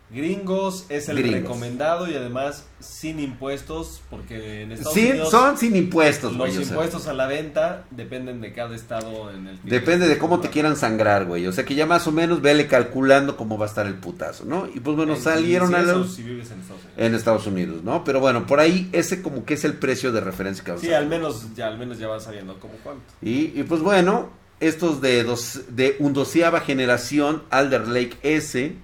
gringos, 0.09 0.85
es 0.89 1.09
el 1.09 1.17
Gringos. 1.17 1.41
recomendado 1.41 2.07
y 2.07 2.13
además 2.13 2.65
sin 2.79 3.19
impuestos, 3.19 4.01
porque 4.11 4.61
en 4.61 4.71
Estados 4.71 4.95
Unidos 4.95 5.31
son 5.31 5.57
sin 5.57 5.75
impuestos, 5.75 6.31
los 6.33 6.37
güey. 6.37 6.51
o 6.51 6.53
sea, 6.55 6.63
impuestos 6.63 7.07
a 7.07 7.13
la 7.13 7.25
venta 7.25 7.85
dependen 7.89 8.39
de 8.41 8.53
cada 8.53 8.75
estado 8.75 9.31
en 9.31 9.47
el 9.47 9.59
Depende 9.63 10.07
de 10.07 10.17
cómo 10.19 10.39
te 10.39 10.49
quieran 10.49 10.75
sangrar, 10.75 11.25
güey. 11.25 11.47
O 11.47 11.51
sea 11.51 11.65
que 11.65 11.73
ya 11.73 11.85
más 11.87 12.05
o 12.05 12.11
menos 12.11 12.41
vele 12.41 12.67
calculando 12.67 13.37
cómo 13.37 13.57
va 13.57 13.65
a 13.65 13.69
estar 13.69 13.87
el 13.87 13.95
putazo, 13.95 14.45
¿no? 14.45 14.67
Y 14.73 14.79
pues 14.81 14.95
bueno, 14.95 15.15
En- 15.15 15.21
salieron 15.21 15.69
si 15.69 15.75
a 15.75 15.81
los... 15.81 16.13
si 16.15 16.21
vives 16.23 16.51
en 16.51 16.59
Estados 16.59 16.81
Unidos. 16.83 16.97
En 16.97 17.15
Estados 17.15 17.47
Unidos, 17.47 17.83
¿no? 17.83 18.03
Pero 18.03 18.19
bueno, 18.19 18.45
por 18.45 18.59
ahí 18.59 18.89
ese 18.91 19.21
como 19.23 19.45
que 19.45 19.55
es 19.55 19.63
el 19.65 19.73
precio 19.73 20.11
de 20.11 20.21
referencia 20.21 20.63
que 20.63 20.77
Sí, 20.77 20.93
a 20.93 20.99
al 20.99 21.07
menos 21.07 21.55
ya 21.55 21.67
al 21.67 21.77
menos 21.79 21.97
ya 21.97 22.07
vas 22.07 22.23
sabiendo 22.25 22.59
como 22.59 22.73
cuánto. 22.83 23.01
Y, 23.21 23.51
y 23.59 23.63
pues 23.63 23.81
bueno, 23.81 24.29
estos 24.59 25.01
de, 25.01 25.23
dos, 25.23 25.61
de 25.69 25.95
undoceava 25.99 26.59
generación 26.61 27.43
Alder 27.49 27.87
Lake 27.87 28.17
S, 28.21 28.75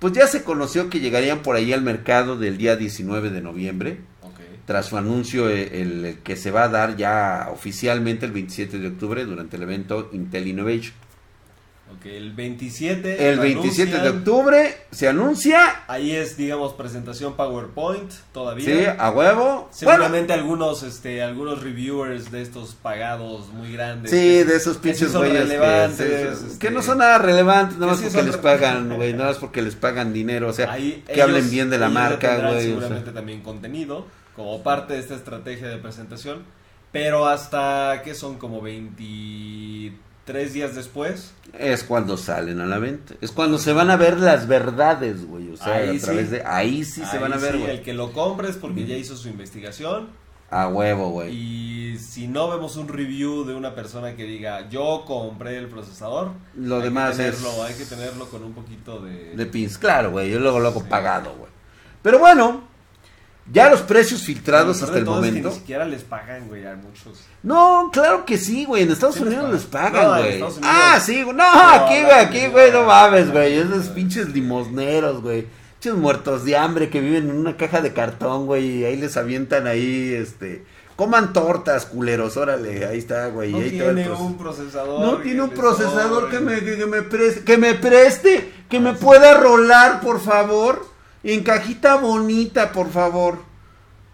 pues 0.00 0.12
ya 0.14 0.26
se 0.26 0.42
conoció 0.42 0.90
que 0.90 0.98
llegarían 0.98 1.42
por 1.42 1.54
ahí 1.54 1.72
al 1.72 1.82
mercado 1.82 2.36
del 2.36 2.58
día 2.58 2.74
19 2.74 3.30
de 3.30 3.40
noviembre, 3.40 4.00
Ok. 4.22 4.40
tras 4.66 4.86
su 4.86 4.96
anuncio 4.96 5.48
eh, 5.48 5.80
el, 5.82 6.04
el 6.04 6.18
que 6.18 6.34
se 6.36 6.50
va 6.50 6.64
a 6.64 6.68
dar 6.68 6.96
ya 6.96 7.48
oficialmente 7.52 8.26
el 8.26 8.32
27 8.32 8.78
de 8.78 8.88
octubre 8.88 9.24
durante 9.24 9.56
el 9.56 9.62
evento 9.62 10.10
Intel 10.12 10.48
Innovation. 10.48 10.94
El 12.04 12.32
27 12.32 13.28
El 13.30 13.36
lo 13.36 13.42
27 13.42 13.98
de 14.00 14.08
octubre 14.08 14.76
se 14.90 15.08
anuncia, 15.08 15.82
Ahí 15.88 16.12
es, 16.12 16.36
digamos, 16.36 16.72
presentación 16.74 17.34
PowerPoint 17.36 18.10
todavía. 18.32 18.64
sí, 18.64 18.84
a 18.98 19.10
huevo. 19.10 19.44
Bueno, 19.44 19.68
Seguramente 19.70 20.32
algunos, 20.32 20.82
este, 20.82 21.22
algunos 21.22 21.62
reviewers 21.62 22.30
de 22.30 22.42
estos 22.42 22.74
pagados 22.74 23.48
muy 23.48 23.72
grandes. 23.72 24.10
Sí, 24.10 24.16
que- 24.16 24.44
de 24.44 24.56
esos 24.56 24.78
pinches 24.78 25.14
güeyes 25.14 25.34
que, 25.36 25.42
relevantes, 25.44 26.38
que 26.38 26.46
este, 26.52 26.70
no 26.70 26.82
son 26.82 26.98
nada 26.98 27.18
relevantes, 27.18 27.76
nada 27.78 27.92
más 27.92 28.00
sí 28.00 28.06
porque 28.10 28.22
les 28.26 28.36
pagan, 28.36 28.94
güey, 28.96 29.12
nada 29.12 29.26
más 29.30 29.38
porque 29.38 29.62
les 29.62 29.74
pagan 29.76 30.12
dinero, 30.12 30.48
o 30.48 30.52
sea, 30.52 30.72
ahí 30.72 31.02
que 31.06 31.12
ellos- 31.14 31.24
hablen 31.24 31.50
bien 31.50 31.70
de 31.70 31.78
la 31.78 31.88
marca, 31.88 32.36
güey. 32.36 32.48
o 32.48 32.52
sea. 32.52 32.60
Seguramente 32.62 33.10
también 33.12 33.40
contenido 33.42 34.06
como 34.36 34.62
parte 34.62 34.94
de 34.94 35.00
esta 35.00 35.14
estrategia 35.14 35.68
de 35.68 35.76
presentación. 35.78 36.44
Pero 36.92 37.28
hasta 37.28 38.02
que 38.04 38.16
son 38.16 38.36
como 38.38 38.60
23 40.26 40.52
días 40.52 40.74
después. 40.74 41.32
Es 41.58 41.82
cuando 41.84 42.16
salen 42.16 42.60
a 42.60 42.66
la 42.66 42.78
venta. 42.78 43.14
Es 43.20 43.32
cuando 43.32 43.58
se 43.58 43.72
van 43.72 43.90
a 43.90 43.96
ver 43.96 44.18
las 44.20 44.46
verdades, 44.46 45.26
güey. 45.26 45.50
O 45.50 45.56
sea, 45.56 45.74
Ahí 45.76 45.96
a 45.96 46.00
través 46.00 46.26
sí. 46.26 46.32
de. 46.36 46.42
Ahí 46.44 46.84
sí 46.84 47.02
se 47.10 47.18
van 47.18 47.32
a 47.32 47.36
ver, 47.36 47.52
sí, 47.54 47.58
güey. 47.58 47.70
El 47.70 47.82
que 47.82 47.94
lo 47.94 48.12
compre 48.12 48.48
es 48.48 48.56
porque 48.56 48.86
ya 48.86 48.96
hizo 48.96 49.16
su 49.16 49.28
investigación. 49.28 50.08
A 50.52 50.66
huevo, 50.68 51.10
güey. 51.10 51.32
Y 51.32 51.98
si 51.98 52.26
no 52.26 52.48
vemos 52.50 52.76
un 52.76 52.88
review 52.88 53.44
de 53.44 53.54
una 53.54 53.74
persona 53.76 54.16
que 54.16 54.24
diga 54.24 54.68
yo 54.68 55.04
compré 55.06 55.56
el 55.58 55.68
procesador, 55.68 56.32
Lo 56.56 56.76
hay 56.76 56.80
que 56.82 56.84
demás 56.88 57.18
es. 57.20 57.36
tenerlo, 57.36 57.62
hay 57.64 57.74
que 57.74 57.84
tenerlo 57.84 58.26
con 58.28 58.42
un 58.42 58.52
poquito 58.52 59.00
de, 59.00 59.34
De 59.36 59.46
pins, 59.46 59.78
claro, 59.78 60.10
güey. 60.10 60.30
Yo 60.30 60.40
luego 60.40 60.58
lo 60.58 60.68
hago 60.68 60.80
Sí. 60.80 60.86
pagado, 60.88 61.32
güey. 61.38 61.50
Pero 62.02 62.18
bueno, 62.18 62.62
ya 63.52 63.68
los 63.70 63.82
precios 63.82 64.22
filtrados 64.22 64.82
hasta 64.82 64.98
el 64.98 65.04
todo 65.04 65.16
es 65.16 65.24
que 65.24 65.28
momento. 65.30 65.48
ni 65.50 65.54
siquiera 65.56 65.84
les 65.84 66.02
pagan, 66.02 66.46
güey, 66.48 66.66
a 66.66 66.76
muchos. 66.76 67.20
No, 67.42 67.90
claro 67.92 68.24
que 68.24 68.38
sí, 68.38 68.64
güey. 68.64 68.82
En 68.84 68.90
Estados 68.92 69.16
les 69.20 69.26
Unidos 69.26 69.52
les 69.52 69.64
pagan. 69.64 70.04
No, 70.04 70.18
güey. 70.18 70.32
Unidos. 70.34 70.60
ah, 70.62 71.00
sí, 71.04 71.22
güey. 71.22 71.36
No, 71.36 71.52
No, 71.52 71.68
aquí, 71.70 72.00
güey, 72.02 72.12
aquí, 72.18 72.46
güey, 72.48 72.70
no 72.70 72.84
mames, 72.84 73.32
güey. 73.32 73.58
Esos 73.58 73.88
pinches 73.88 74.28
limosneros, 74.28 75.20
güey. 75.22 75.46
Pinches 75.80 75.98
muertos 75.98 76.44
de 76.44 76.56
hambre 76.56 76.90
que 76.90 77.00
viven 77.00 77.30
en 77.30 77.36
una 77.36 77.56
caja 77.56 77.80
de 77.80 77.92
cartón, 77.92 78.46
güey. 78.46 78.78
Y 78.80 78.84
ahí 78.84 78.96
les 78.96 79.16
avientan 79.16 79.66
ahí, 79.66 80.12
este. 80.14 80.64
Coman 80.94 81.32
tortas, 81.32 81.86
culeros, 81.86 82.36
órale. 82.36 82.84
Ahí 82.84 82.98
está, 82.98 83.28
güey. 83.28 83.52
No 83.52 83.58
ahí 83.58 83.70
tiene 83.70 84.10
un 84.10 84.36
procesador. 84.36 85.00
No 85.00 85.16
tiene 85.22 85.42
un 85.42 85.50
procesador 85.50 86.28
que 86.30 86.40
me, 86.40 86.60
que, 86.60 86.76
que 86.76 86.84
me 86.86 87.00
preste, 87.00 87.42
que 87.42 87.56
me 87.56 87.74
preste, 87.74 88.52
que 88.68 88.78
me 88.80 88.92
pueda 88.92 89.38
rolar, 89.38 90.02
por 90.02 90.20
favor. 90.20 90.89
En 91.22 91.42
cajita 91.42 91.96
bonita, 91.96 92.72
por 92.72 92.90
favor. 92.90 93.38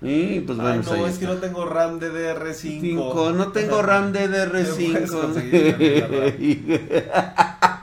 Y 0.03 0.41
pues 0.41 0.59
Ay, 0.59 0.65
bueno, 0.65 0.83
pues, 0.83 0.99
no, 0.99 1.05
ahí 1.05 1.13
es 1.13 1.19
que 1.19 1.27
no 1.27 1.37
tengo 1.37 1.65
RAM 1.65 1.99
DDR5. 1.99 2.55
Cinco, 2.55 3.33
no 3.33 3.53
tengo 3.53 3.83
RAM 3.83 4.13
puedes 4.93 5.11
conseguir 5.11 5.77
DDR5. 5.77 6.37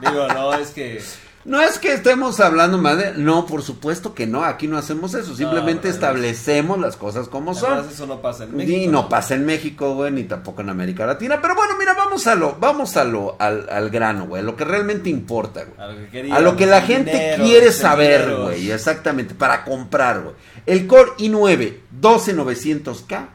Digo, 0.00 0.28
no, 0.28 0.54
es 0.54 0.70
que. 0.70 1.02
No 1.44 1.60
es 1.60 1.78
que 1.78 1.92
estemos 1.92 2.40
hablando 2.40 2.78
más 2.78 2.96
de... 2.96 3.12
No, 3.14 3.44
por 3.44 3.62
supuesto 3.62 4.14
que 4.14 4.26
no, 4.26 4.44
aquí 4.44 4.66
no 4.66 4.78
hacemos 4.78 5.12
eso. 5.12 5.36
Simplemente 5.36 5.90
establecemos 5.90 6.80
las 6.80 6.96
cosas 6.96 7.28
como 7.28 7.54
son. 7.54 7.74
Además, 7.74 7.92
eso 7.92 8.06
no 8.06 8.22
pasa 8.22 8.44
en 8.44 8.56
México. 8.56 8.78
Ni 8.78 8.86
no 8.86 9.10
pasa 9.10 9.34
en 9.34 9.44
México, 9.44 9.94
güey, 9.94 10.10
ni 10.10 10.24
tampoco 10.24 10.62
en 10.62 10.70
América 10.70 11.04
Latina. 11.04 11.40
Pero 11.42 11.54
bueno, 11.54 11.74
mira, 11.78 11.92
vamos 11.92 12.26
a 12.26 12.34
lo, 12.34 12.56
vamos 12.58 12.96
a 12.96 13.04
lo, 13.04 13.36
al, 13.38 13.68
al 13.68 13.90
grano, 13.90 14.26
güey, 14.26 14.42
lo 14.42 14.56
que 14.56 14.64
realmente 14.64 15.10
importa, 15.10 15.64
güey. 15.64 15.78
A 15.78 15.92
lo 15.92 15.98
que, 15.98 16.08
queríamos, 16.08 16.38
A 16.38 16.40
lo 16.40 16.56
que 16.56 16.66
la 16.66 16.80
gente 16.80 17.12
dinero, 17.12 17.44
quiere 17.44 17.72
saber, 17.72 18.34
güey, 18.34 18.70
exactamente, 18.70 19.34
para 19.34 19.64
comprar, 19.64 20.22
güey. 20.22 20.34
El 20.64 20.86
Core 20.86 21.10
i9 21.18 21.76
12900K 22.00 23.28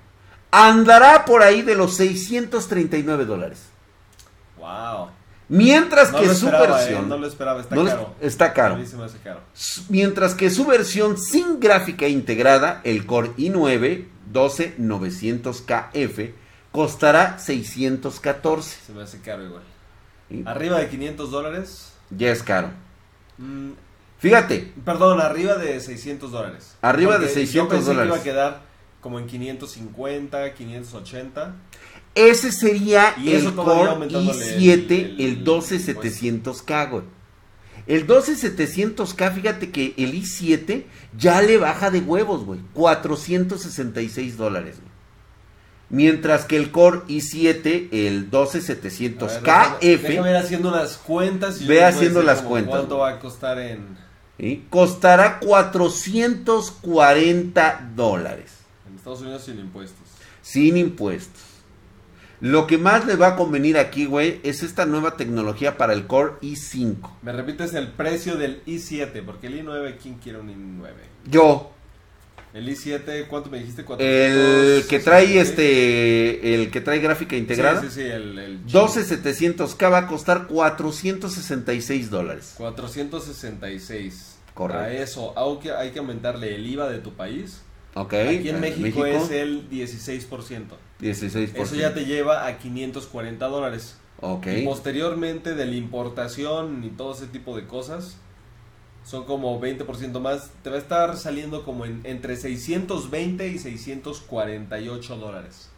andará 0.49 1.25
por 1.25 1.43
ahí 1.43 1.61
de 1.61 1.75
los 1.75 1.95
639 1.95 3.25
dólares. 3.25 3.59
Wow. 4.57 5.09
Mientras 5.50 6.12
No 6.12 6.20
que 6.20 6.25
su 6.27 6.46
esperaba, 6.46 6.77
versión... 6.77 7.06
eh, 7.06 7.08
no 7.08 7.18
lo 7.18 7.25
esperaba, 7.27 7.62
está 7.62 7.75
no 7.75 7.86
caro. 7.86 8.15
está 8.22 8.53
caro. 8.53 8.77
Caro. 9.24 9.39
Mientras 9.89 10.36
que 10.36 10.50
su 10.51 10.65
versión 10.65 11.18
sin 11.18 11.60
gráfica 11.60 12.08
integrada, 12.08 12.82
el 12.84 13.06
Core 13.08 13.32
i9 13.38 14.06
12900KF, 14.32 16.32
costará 16.72 17.39
614. 17.39 18.77
Se 18.86 18.94
me 18.94 19.01
hace 19.03 19.20
caro 19.22 19.44
igual. 19.44 19.63
¿sí? 20.29 20.44
Arriba 20.46 20.79
de 20.79 20.89
500 20.89 21.32
dólares. 21.32 21.94
Ya 22.12 22.32
es 22.32 22.44
caro. 22.44 22.70
mm, 23.38 23.72
Fíjate, 24.20 24.74
perdón, 24.84 25.22
arriba 25.22 25.56
de 25.56 25.79
600 25.79 26.32
dólares. 26.32 26.75
Arriba 26.82 27.13
de 27.13 27.20
Porque 27.27 27.34
600 27.36 27.53
yo 27.53 27.70
pensé 27.70 27.94
dólares. 27.94 28.12
Que 28.12 28.18
iba 28.18 28.22
a 28.22 28.24
quedar 28.24 28.68
como 29.01 29.18
en 29.20 29.27
550, 29.27 30.53
580. 30.53 31.56
ese 32.15 32.51
sería 32.51 33.13
Y 33.18 33.32
el 33.32 33.53
Core 33.56 33.89
aumentándole 33.91 34.58
i7, 34.58 34.91
el- 34.91 35.15
el, 35.20 35.22
el 35.22 35.44
12700K, 35.46 36.89
güey. 36.89 37.03
El 37.88 38.06
12700K, 38.08 39.34
fíjate 39.34 39.72
que 39.72 39.94
el 39.98 40.13
i7 40.13 40.84
ya 41.18 41.41
le 41.41 41.58
baja 41.58 41.89
de 41.89 42.01
huevos, 42.01 42.44
güey. 42.46 42.60
466 42.74 44.38
dólares, 44.38 44.75
güey. 44.79 44.89
Mientras 45.91 46.46
que 46.46 46.56
el 46.58 46.70
Core 46.72 47.00
i7, 47.08 47.88
el 47.91 48.18
A 48.18 48.27
ver, 48.29 48.29
12700KF, 48.29 49.79
déjame, 49.79 50.29
ir 50.29 50.36
haciendo 50.36 50.70
las 50.70 50.98
cuentas. 50.98 51.62
y 51.62 51.65
Ve 51.65 51.84
haciendo 51.84 52.22
las 52.22 52.44
cuentas, 52.44 52.75
¿Cuánto 52.75 52.98
güey. 52.98 53.12
va 53.12 53.18
a 53.18 53.20
costar 53.20 53.58
en, 53.60 53.98
¿sí? 54.38 54.68
costará 54.70 55.39
440 55.39 57.89
dólares. 57.96 58.51
Estados 59.00 59.22
Unidos 59.22 59.44
sin 59.44 59.60
impuestos? 59.60 60.06
sin 60.41 60.77
impuestos. 60.77 61.41
Lo 62.41 62.68
que 62.68 62.77
más 62.77 63.06
le 63.06 63.18
va 63.18 63.27
a 63.29 63.36
convenir 63.36 63.77
aquí, 63.77 64.06
güey, 64.06 64.39
es 64.44 64.63
esta 64.63 64.86
nueva 64.86 65.18
tecnología 65.18 65.77
para 65.77 65.91
el 65.91 66.08
Core 66.08 66.34
i5. 66.41 66.96
Me 67.22 67.34
repites 67.34 67.74
el 67.74 67.89
precio 67.89 68.38
del 68.38 68.63
i7, 68.65 69.24
porque 69.25 69.48
el 69.48 69.65
i9, 69.65 69.98
¿quién 70.01 70.15
quiere 70.15 70.39
un 70.39 70.48
i9? 70.48 70.88
Yo, 71.29 71.74
El 72.53 72.68
i7, 72.70 73.27
¿cuánto 73.27 73.50
me 73.50 73.60
dijiste? 73.60 73.82
el 73.82 74.86
que 74.88 75.00
trae 75.00 75.25
466. 75.27 75.38
este, 75.50 76.56
el 76.56 76.72
que 76.72 76.79
trae 76.82 77.00
gráfica 77.00 77.36
integrada, 77.36 77.82
Sí, 77.82 77.88
sí, 77.89 77.94
sí, 77.96 78.01
el, 78.08 78.39
el 78.39 78.65
12700K 78.65 79.91
va 79.91 79.98
a 80.00 80.08
costar 80.08 80.48
466 80.48 82.10
dólares. 82.10 82.53
466. 82.58 84.36
Correcto. 84.53 84.82
A 84.84 84.91
eso, 84.94 85.34
aunque 85.38 85.72
hay 85.74 85.91
que 85.91 86.00
aumentarle 86.00 86.56
el 86.56 86.65
IVA 86.65 86.89
de 86.89 87.00
tu 87.00 87.13
país. 87.13 87.62
Ok. 87.96 88.13
Aquí 88.13 88.50
en 88.50 88.60
México, 88.60 89.05
es 89.05 89.31
el 89.31 89.69
16%. 89.69 90.65
16%. 91.01 91.55
Eso 91.55 91.75
ya 91.75 91.93
te 91.93 92.05
lleva 92.05 92.46
a 92.46 92.58
540 92.58 93.48
dólares. 93.48 93.98
Ok. 94.22 94.48
Y 94.48 94.65
posteriormente 94.65 95.55
de 95.55 95.65
la 95.65 95.75
importación 95.75 96.84
y 96.84 96.89
todo 96.89 97.13
ese 97.13 97.27
tipo 97.27 97.55
de 97.55 97.65
cosas, 97.65 98.17
son 99.03 99.25
como 99.25 99.60
20% 99.60 100.19
más. 100.19 100.51
Te 100.63 100.69
va 100.69 100.75
a 100.75 100.79
estar 100.79 101.17
saliendo 101.17 101.63
como 101.63 101.86
en, 101.86 102.01
entre 102.03 102.36
620 102.36 103.48
y 103.48 103.58
648 103.58 105.17
dólares. 105.17 105.69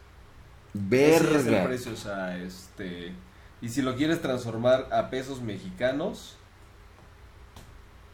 Ese 0.74 1.14
es 1.16 1.20
el 1.20 1.44
Verga. 1.44 1.64
precio, 1.64 1.92
o 1.92 1.96
sea, 1.96 2.38
este... 2.42 3.12
Y 3.60 3.68
si 3.68 3.82
lo 3.82 3.94
quieres 3.94 4.20
transformar 4.20 4.88
a 4.90 5.08
pesos 5.10 5.40
mexicanos, 5.40 6.36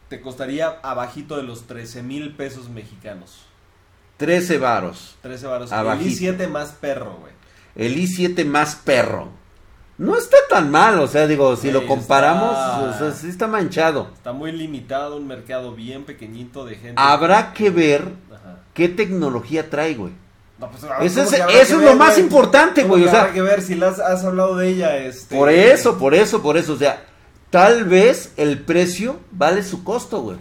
te 0.09 0.21
costaría 0.21 0.67
abajito 0.83 1.37
de 1.37 1.43
los 1.43 1.67
13 1.67 2.03
mil 2.03 2.35
pesos 2.35 2.69
mexicanos. 2.69 3.45
13 4.19 4.57
varos. 4.59 5.15
13 5.21 5.47
baros. 5.47 5.71
El 5.71 5.77
Abajito. 5.79 6.09
i7 6.25 6.47
más 6.49 6.73
perro, 6.73 7.17
güey. 7.21 7.33
El 7.75 7.95
i7 7.97 8.45
más 8.45 8.75
perro. 8.75 9.29
No 9.97 10.15
está 10.17 10.37
tan 10.49 10.69
mal, 10.71 10.99
o 10.99 11.07
sea, 11.07 11.25
digo, 11.27 11.55
si 11.55 11.71
lo 11.71 11.85
comparamos, 11.87 12.51
está- 12.51 12.79
o 12.81 12.97
sea, 12.97 13.11
sí 13.19 13.27
está 13.29 13.47
manchado. 13.47 14.09
Está 14.13 14.31
muy 14.31 14.51
limitado, 14.51 15.17
un 15.17 15.27
mercado 15.27 15.73
bien 15.73 16.03
pequeñito 16.05 16.65
de 16.65 16.75
gente. 16.75 16.93
Habrá 16.95 17.53
que 17.53 17.69
ver 17.69 18.03
Ajá. 18.33 18.59
qué 18.73 18.87
tecnología 18.89 19.69
trae, 19.69 19.95
güey. 19.95 20.13
No, 20.57 20.69
pues, 20.69 20.83
Eso 20.83 21.23
¿cómo 21.23 21.49
es- 21.49 21.69
eso 21.69 21.77
ver, 21.79 21.87
lo 21.89 21.95
más 21.95 22.17
importante, 22.17 22.81
¿Cómo 22.83 22.95
güey, 22.95 23.07
o 23.07 23.09
sea- 23.11 23.21
habrá 23.21 23.33
que 23.33 23.41
ver 23.41 23.61
si 23.61 23.75
las 23.75 23.99
has 23.99 24.23
hablado 24.25 24.55
de 24.57 24.67
ella, 24.69 24.97
este... 24.97 25.35
Por 25.37 25.49
eso, 25.49 25.97
por 25.97 26.13
eso, 26.13 26.41
por 26.41 26.57
eso, 26.57 26.73
o 26.73 26.77
sea, 26.77 27.01
tal 27.49 27.85
vez 27.85 28.33
el 28.37 28.59
precio 28.59 29.19
vale 29.31 29.63
su 29.63 29.83
costo, 29.85 30.21
güey. 30.21 30.37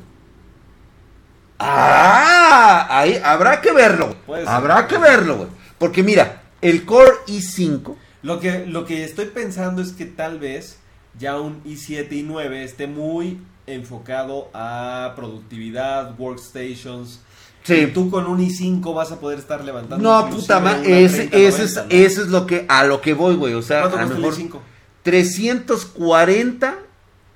Ah, 1.58 2.86
ahí 2.88 3.20
habrá 3.22 3.60
que 3.60 3.72
verlo. 3.72 4.14
Habrá 4.46 4.86
que 4.86 4.98
verlo, 4.98 5.36
güey. 5.36 5.48
Porque 5.78 6.02
mira, 6.02 6.42
el 6.60 6.84
Core 6.84 7.12
i5 7.26 7.94
Lo 8.22 8.40
que, 8.40 8.66
lo 8.66 8.84
que 8.84 9.04
estoy 9.04 9.26
pensando 9.26 9.80
es 9.82 9.92
que 9.92 10.04
tal 10.04 10.38
vez 10.38 10.78
ya 11.18 11.40
un 11.40 11.62
i7 11.64 12.12
y 12.12 12.22
9 12.22 12.64
esté 12.64 12.86
muy 12.86 13.40
enfocado 13.66 14.50
a 14.54 15.12
productividad, 15.16 16.18
workstations. 16.18 17.20
Sí. 17.62 17.74
Y 17.74 17.86
tú 17.88 18.10
con 18.10 18.26
un 18.26 18.38
i5 18.38 18.94
vas 18.94 19.12
a 19.12 19.20
poder 19.20 19.38
estar 19.38 19.64
levantando. 19.64 20.02
No, 20.02 20.30
puta 20.30 20.60
madre, 20.60 21.04
ese, 21.04 21.28
30, 21.28 21.36
ese 21.36 21.64
es, 21.64 21.74
90, 21.76 21.82
¿no? 21.82 22.02
ese 22.02 22.20
es 22.22 22.28
lo 22.28 22.46
que, 22.46 22.66
a 22.68 22.84
lo 22.84 23.00
que 23.00 23.14
voy, 23.14 23.36
güey, 23.36 23.54
o 23.54 23.62
sea, 23.62 23.82
¿Cuánto 23.82 23.98
a 23.98 24.02
lo 24.02 24.08
mejor 24.16 24.34
el 24.34 24.50
i5? 24.50 24.58
340 25.02 26.78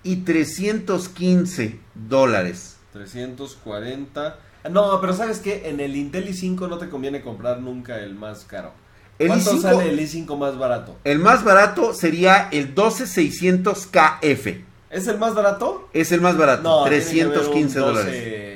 y 0.04 0.16
315 0.16 1.80
dólares. 1.94 2.71
340. 2.92 4.36
Ah, 4.64 4.68
No, 4.68 5.00
pero 5.00 5.12
¿sabes 5.12 5.38
qué? 5.40 5.68
En 5.68 5.80
el 5.80 5.96
Intel 5.96 6.28
i5 6.28 6.68
no 6.68 6.78
te 6.78 6.88
conviene 6.88 7.20
comprar 7.22 7.60
nunca 7.60 7.98
el 7.98 8.14
más 8.14 8.44
caro. 8.44 8.72
El 9.18 9.28
¿Cuánto 9.28 9.52
i5 9.52 9.60
sale 9.60 9.90
el 9.90 9.98
i5 10.00 10.36
más 10.36 10.58
barato? 10.58 10.96
El 11.04 11.18
más 11.18 11.44
barato 11.44 11.94
sería 11.94 12.48
el 12.50 12.74
12600KF. 12.74 14.64
¿Es 14.90 15.06
el 15.06 15.18
más 15.18 15.34
barato? 15.34 15.88
Es 15.92 16.12
el 16.12 16.20
más 16.20 16.36
barato, 16.36 16.62
No, 16.62 16.84
tiene 16.88 17.02
que 17.04 17.22
haber 17.22 17.26
un 17.26 17.32
315 17.32 17.78
dólares. 17.78 18.14
12 18.14 18.52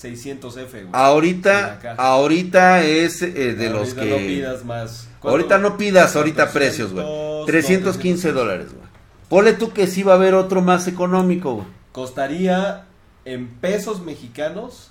600F, 0.00 0.70
güey. 0.70 0.86
Ahorita, 0.92 1.96
ahorita 1.96 2.84
es 2.84 3.20
eh, 3.22 3.54
de 3.54 3.68
los 3.70 3.88
Ahorita 3.96 4.02
que... 4.02 4.10
no 4.10 4.16
pidas 4.18 4.64
más. 4.64 5.08
¿Cuánto? 5.18 5.28
ahorita 5.36 5.58
no 5.58 5.76
pidas 5.76 6.14
ahorita 6.14 6.46
400, 6.52 6.52
precios, 6.52 6.92
güey. 6.92 7.04
no, 7.04 7.44
315 7.46 8.32
dólares, 8.32 8.68
güey. 8.72 8.86
Ponle 9.28 9.54
tú 9.54 9.72
que 9.72 9.88
sí 9.88 10.04
va 10.04 10.12
a 10.12 10.16
haber 10.16 10.34
otro 10.34 10.62
más 10.62 10.86
económico, 10.86 11.54
güey. 11.54 11.66
Costaría 11.90 12.84
en 13.24 13.48
pesos 13.48 14.00
mexicanos 14.00 14.90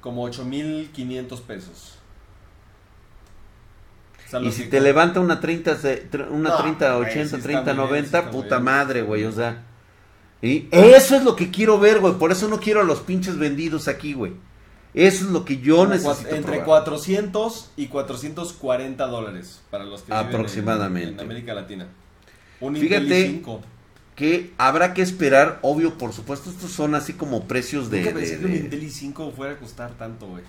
como 0.00 0.22
8500 0.24 1.40
pesos. 1.40 1.98
O 4.26 4.30
sea, 4.30 4.40
Y 4.40 4.52
si 4.52 4.62
que 4.64 4.68
te 4.68 4.80
levanta 4.80 5.20
una 5.20 5.40
30, 5.40 5.76
se- 5.76 6.10
tr- 6.10 6.28
una 6.30 6.50
No, 6.50 6.56
30, 6.56 6.96
güey, 6.96 7.08
80, 7.10 7.28
sí 7.28 7.36
está 7.36 7.42
30, 7.44 7.62
muy 7.74 7.74
bien, 7.74 7.88
90, 7.90 8.00
sí 8.02 8.06
está 8.16 8.22
muy 8.32 8.42
puta 8.42 8.56
bien. 8.56 8.64
madre, 8.64 9.02
güey, 9.02 9.24
o 9.24 9.32
sea. 9.32 9.62
Y 10.42 10.68
eso 10.72 11.16
es 11.16 11.24
lo 11.24 11.36
que 11.36 11.50
quiero 11.50 11.78
ver, 11.78 12.00
güey. 12.00 12.14
Por 12.14 12.32
eso 12.32 12.48
no 12.48 12.58
quiero 12.60 12.80
a 12.80 12.84
los 12.84 13.00
pinches 13.00 13.38
vendidos 13.38 13.88
aquí, 13.88 14.12
güey. 14.14 14.32
Eso 14.92 15.24
es 15.24 15.30
lo 15.30 15.44
que 15.44 15.58
yo 15.58 15.76
como 15.78 15.88
necesito. 15.90 16.28
entre 16.34 16.42
probar. 16.58 16.64
400 16.66 17.70
y 17.76 17.86
440 17.88 19.06
dólares 19.06 19.62
para 19.70 19.84
los 19.84 20.02
que 20.02 20.12
viven 20.12 20.20
en- 20.28 20.34
Aproximadamente. 20.34 21.08
en, 21.14 21.20
América 21.20 21.54
Latina. 21.54 21.86
Un 22.60 22.76
Fíjate 22.76 23.02
Intel 23.02 23.42
i5. 23.44 23.60
Que 24.14 24.52
habrá 24.58 24.94
que 24.94 25.02
esperar, 25.02 25.58
obvio, 25.62 25.98
por 25.98 26.12
supuesto, 26.12 26.48
estos 26.50 26.70
son 26.70 26.94
así 26.94 27.14
como 27.14 27.48
precios 27.48 27.90
de. 27.90 27.98
Nunca 28.02 28.10
de- 28.14 28.20
pensé 28.20 28.38
que 28.38 28.44
un 28.44 28.52
de- 28.52 28.58
Intel 28.58 28.82
i5 28.84 29.32
fuera 29.34 29.54
a 29.54 29.56
costar 29.58 29.90
tanto, 29.98 30.26
güey. 30.28 30.44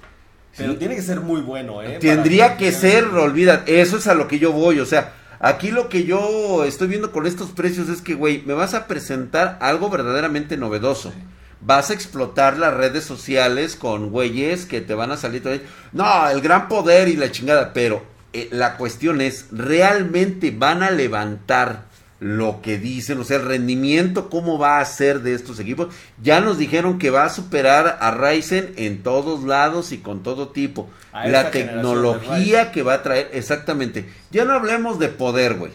Pero 0.56 0.74
Sí. 0.74 0.78
tiene 0.80 0.96
que 0.96 1.02
ser 1.02 1.20
muy 1.22 1.42
bueno, 1.42 1.82
¿eh? 1.82 1.98
Tendría 2.00 2.58
que 2.58 2.72
ser, 2.72 3.06
olvida, 3.06 3.64
eso 3.66 3.98
es 3.98 4.08
a 4.08 4.14
lo 4.14 4.28
que 4.28 4.40
yo 4.40 4.52
voy, 4.54 4.80
o 4.80 4.86
sea, 4.86 5.14
aquí 5.40 5.72
lo 5.72 5.90
que 5.90 6.06
yo 6.06 6.64
estoy 6.64 6.88
viendo 6.88 7.12
con 7.12 7.26
estos 7.26 7.50
precios 7.52 7.90
es 7.90 8.02
que, 8.02 8.14
güey, 8.14 8.44
me 8.46 8.54
vas 8.54 8.74
a 8.74 8.88
presentar 8.88 9.58
algo 9.62 9.90
verdaderamente 9.90 10.56
novedoso. 10.58 11.10
Sí. 11.12 11.18
Vas 11.62 11.90
a 11.90 11.94
explotar 11.94 12.58
las 12.58 12.74
redes 12.74 13.04
sociales 13.04 13.76
con 13.76 14.12
güeyes 14.12 14.66
que 14.68 14.80
te 14.82 14.94
van 14.94 15.12
a 15.12 15.18
salir 15.18 15.42
todavía. 15.42 15.66
No, 15.92 16.30
el 16.30 16.40
gran 16.42 16.68
poder 16.68 17.08
y 17.08 17.16
la 17.16 17.32
chingada, 17.32 17.74
pero 17.74 18.04
eh, 18.34 18.48
la 18.52 18.78
cuestión 18.78 19.22
es, 19.22 19.48
¿realmente 19.52 20.52
van 20.52 20.84
a 20.84 20.92
levantar 20.92 21.86
lo 22.20 22.62
que 22.62 22.78
dicen? 22.78 23.20
O 23.20 23.24
sea, 23.24 23.38
el 23.38 23.46
rendimiento, 23.46 24.30
¿cómo 24.30 24.58
va 24.58 24.80
a 24.80 24.86
ser 24.86 25.22
de 25.22 25.34
estos 25.34 25.60
equipos? 25.60 25.94
Ya 26.22 26.40
nos 26.42 26.58
dijeron 26.58 26.98
que 26.98 27.10
va 27.10 27.26
a 27.26 27.30
superar 27.30 27.98
a 28.00 28.12
Ryzen 28.12 28.74
en 28.78 29.04
todos 29.04 29.44
lados 29.44 29.92
y 29.92 29.98
con 30.00 30.24
todo 30.24 30.50
tipo. 30.50 30.90
A 31.12 31.28
La 31.28 31.44
de 31.46 31.52
tecnología 31.52 32.72
que 32.72 32.84
va 32.84 32.94
a 32.96 33.04
traer, 33.04 33.30
exactamente. 33.34 34.10
Ya 34.32 34.46
no 34.46 34.54
hablemos 34.54 34.98
de 35.00 35.10
poder, 35.10 35.56
güey. 35.56 35.72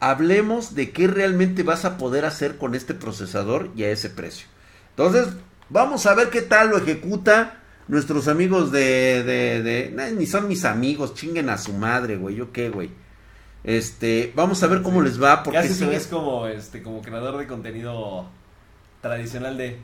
Hablemos 0.00 0.74
de 0.74 0.90
qué 0.92 1.08
realmente 1.08 1.62
vas 1.64 1.84
a 1.84 1.96
poder 1.98 2.24
hacer 2.24 2.56
con 2.56 2.74
este 2.74 2.94
procesador 2.94 3.70
y 3.74 3.82
a 3.84 3.90
ese 3.90 4.10
precio. 4.10 4.46
Entonces, 4.90 5.26
vamos 5.70 6.06
a 6.06 6.14
ver 6.14 6.28
qué 6.30 6.42
tal 6.42 6.68
lo 6.70 6.78
ejecuta 6.78 7.60
nuestros 7.88 8.28
amigos 8.28 8.70
de... 8.70 9.24
de, 9.24 9.62
de- 9.62 9.92
nah, 9.94 10.10
ni 10.10 10.26
son 10.26 10.46
mis 10.46 10.64
amigos, 10.64 11.14
chinguen 11.14 11.48
a 11.50 11.58
su 11.58 11.72
madre, 11.72 12.16
güey. 12.16 12.36
¿Yo 12.36 12.52
qué, 12.52 12.68
güey? 12.70 12.90
Este, 13.64 14.32
vamos 14.36 14.62
a 14.62 14.66
ver 14.68 14.82
cómo 14.82 15.02
les 15.02 15.20
va, 15.22 15.42
porque 15.42 15.58
Casi 15.60 15.84
ve- 15.84 15.90
ves 15.90 16.06
como, 16.06 16.46
este, 16.46 16.82
como 16.82 17.02
creador 17.02 17.36
de 17.38 17.46
contenido 17.46 18.26
tradicional 19.00 19.56
de... 19.58 19.78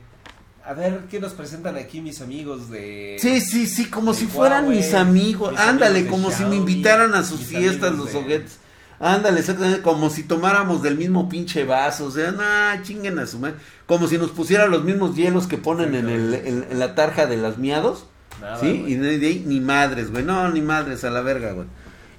A 0.63 0.73
ver, 0.73 1.01
¿qué 1.11 1.19
nos 1.19 1.33
presentan 1.33 1.75
aquí 1.75 2.01
mis 2.01 2.21
amigos 2.21 2.71
de... 2.71 3.17
Sí, 3.19 3.39
sí, 3.39 3.67
sí, 3.67 3.85
como 3.89 4.15
si 4.15 4.25
fueran 4.25 4.67
mis 4.67 4.95
amigos. 4.95 5.51
mis 5.51 5.59
Ándale, 5.59 5.99
amigos 5.99 6.11
como 6.11 6.31
si 6.31 6.43
me 6.45 6.55
invitaran 6.55 7.13
a 7.13 7.23
sus 7.23 7.41
fiestas 7.41 7.93
los 7.95 8.13
de- 8.13 8.17
ojetes. 8.19 8.59
Ándale, 8.99 9.41
exactamente, 9.41 9.81
como 9.81 10.09
si 10.09 10.23
tomáramos 10.23 10.81
del 10.81 10.97
mismo 10.97 11.27
pinche 11.29 11.65
vaso. 11.65 12.05
O 12.05 12.11
sea, 12.11 12.31
nah, 12.31 12.81
chinguen 12.81 13.19
a 13.19 13.27
su 13.27 13.37
madre. 13.37 13.55
Como 13.85 14.07
si 14.07 14.17
nos 14.17 14.31
pusieran 14.31 14.71
los 14.71 14.83
mismos 14.85 15.15
hielos 15.15 15.45
que 15.47 15.57
ponen 15.57 15.93
en, 15.93 16.09
el, 16.09 16.33
en, 16.33 16.65
en 16.71 16.79
la 16.79 16.95
tarja 16.95 17.27
de 17.27 17.37
las 17.37 17.57
miados. 17.59 18.05
Nada, 18.41 18.57
¿Sí? 18.59 18.79
güey. 18.79 18.93
Y 18.93 18.95
de 18.95 19.27
ahí 19.27 19.43
ni 19.45 19.59
madres, 19.59 20.09
güey. 20.11 20.23
No, 20.23 20.49
ni 20.49 20.61
madres 20.61 21.03
a 21.03 21.09
la 21.11 21.21
verga, 21.21 21.51
güey. 21.51 21.67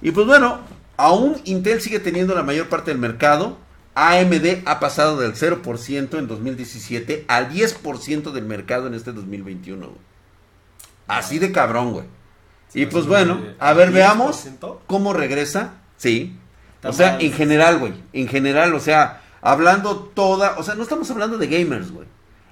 Y 0.03 0.11
pues 0.11 0.27
bueno, 0.27 0.59
aún 0.97 1.39
Intel 1.45 1.81
sigue 1.81 1.99
teniendo 1.99 2.35
la 2.35 2.43
mayor 2.43 2.67
parte 2.67 2.91
del 2.91 2.99
mercado. 2.99 3.57
AMD 3.95 4.63
ha 4.65 4.79
pasado 4.79 5.17
del 5.17 5.33
0% 5.33 6.19
en 6.19 6.27
2017 6.27 7.25
al 7.27 7.49
10% 7.49 8.31
del 8.31 8.45
mercado 8.45 8.87
en 8.87 8.93
este 8.93 9.11
2021, 9.11 9.87
güey. 9.87 9.99
Así 11.07 11.39
de 11.39 11.51
cabrón, 11.51 11.93
güey. 11.93 12.05
Y 12.73 12.85
Pues, 12.85 12.93
pues 12.93 13.07
bueno, 13.07 13.41
a 13.59 13.73
ver, 13.73 13.89
10%. 13.89 13.93
veamos 13.93 14.47
cómo 14.85 15.13
regresa. 15.13 15.75
Sí. 15.97 16.37
O 16.83 16.93
sea, 16.93 17.17
en 17.19 17.31
general, 17.33 17.79
güey. 17.79 17.93
En 18.13 18.27
general, 18.27 18.75
o 18.75 18.79
sea, 18.79 19.21
hablando 19.41 20.11
toda. 20.13 20.57
O 20.59 20.63
sea, 20.63 20.75
no 20.75 20.83
estamos 20.83 21.09
hablando 21.09 21.37
de 21.37 21.47
gamers, 21.47 21.91
güey. 21.91 22.07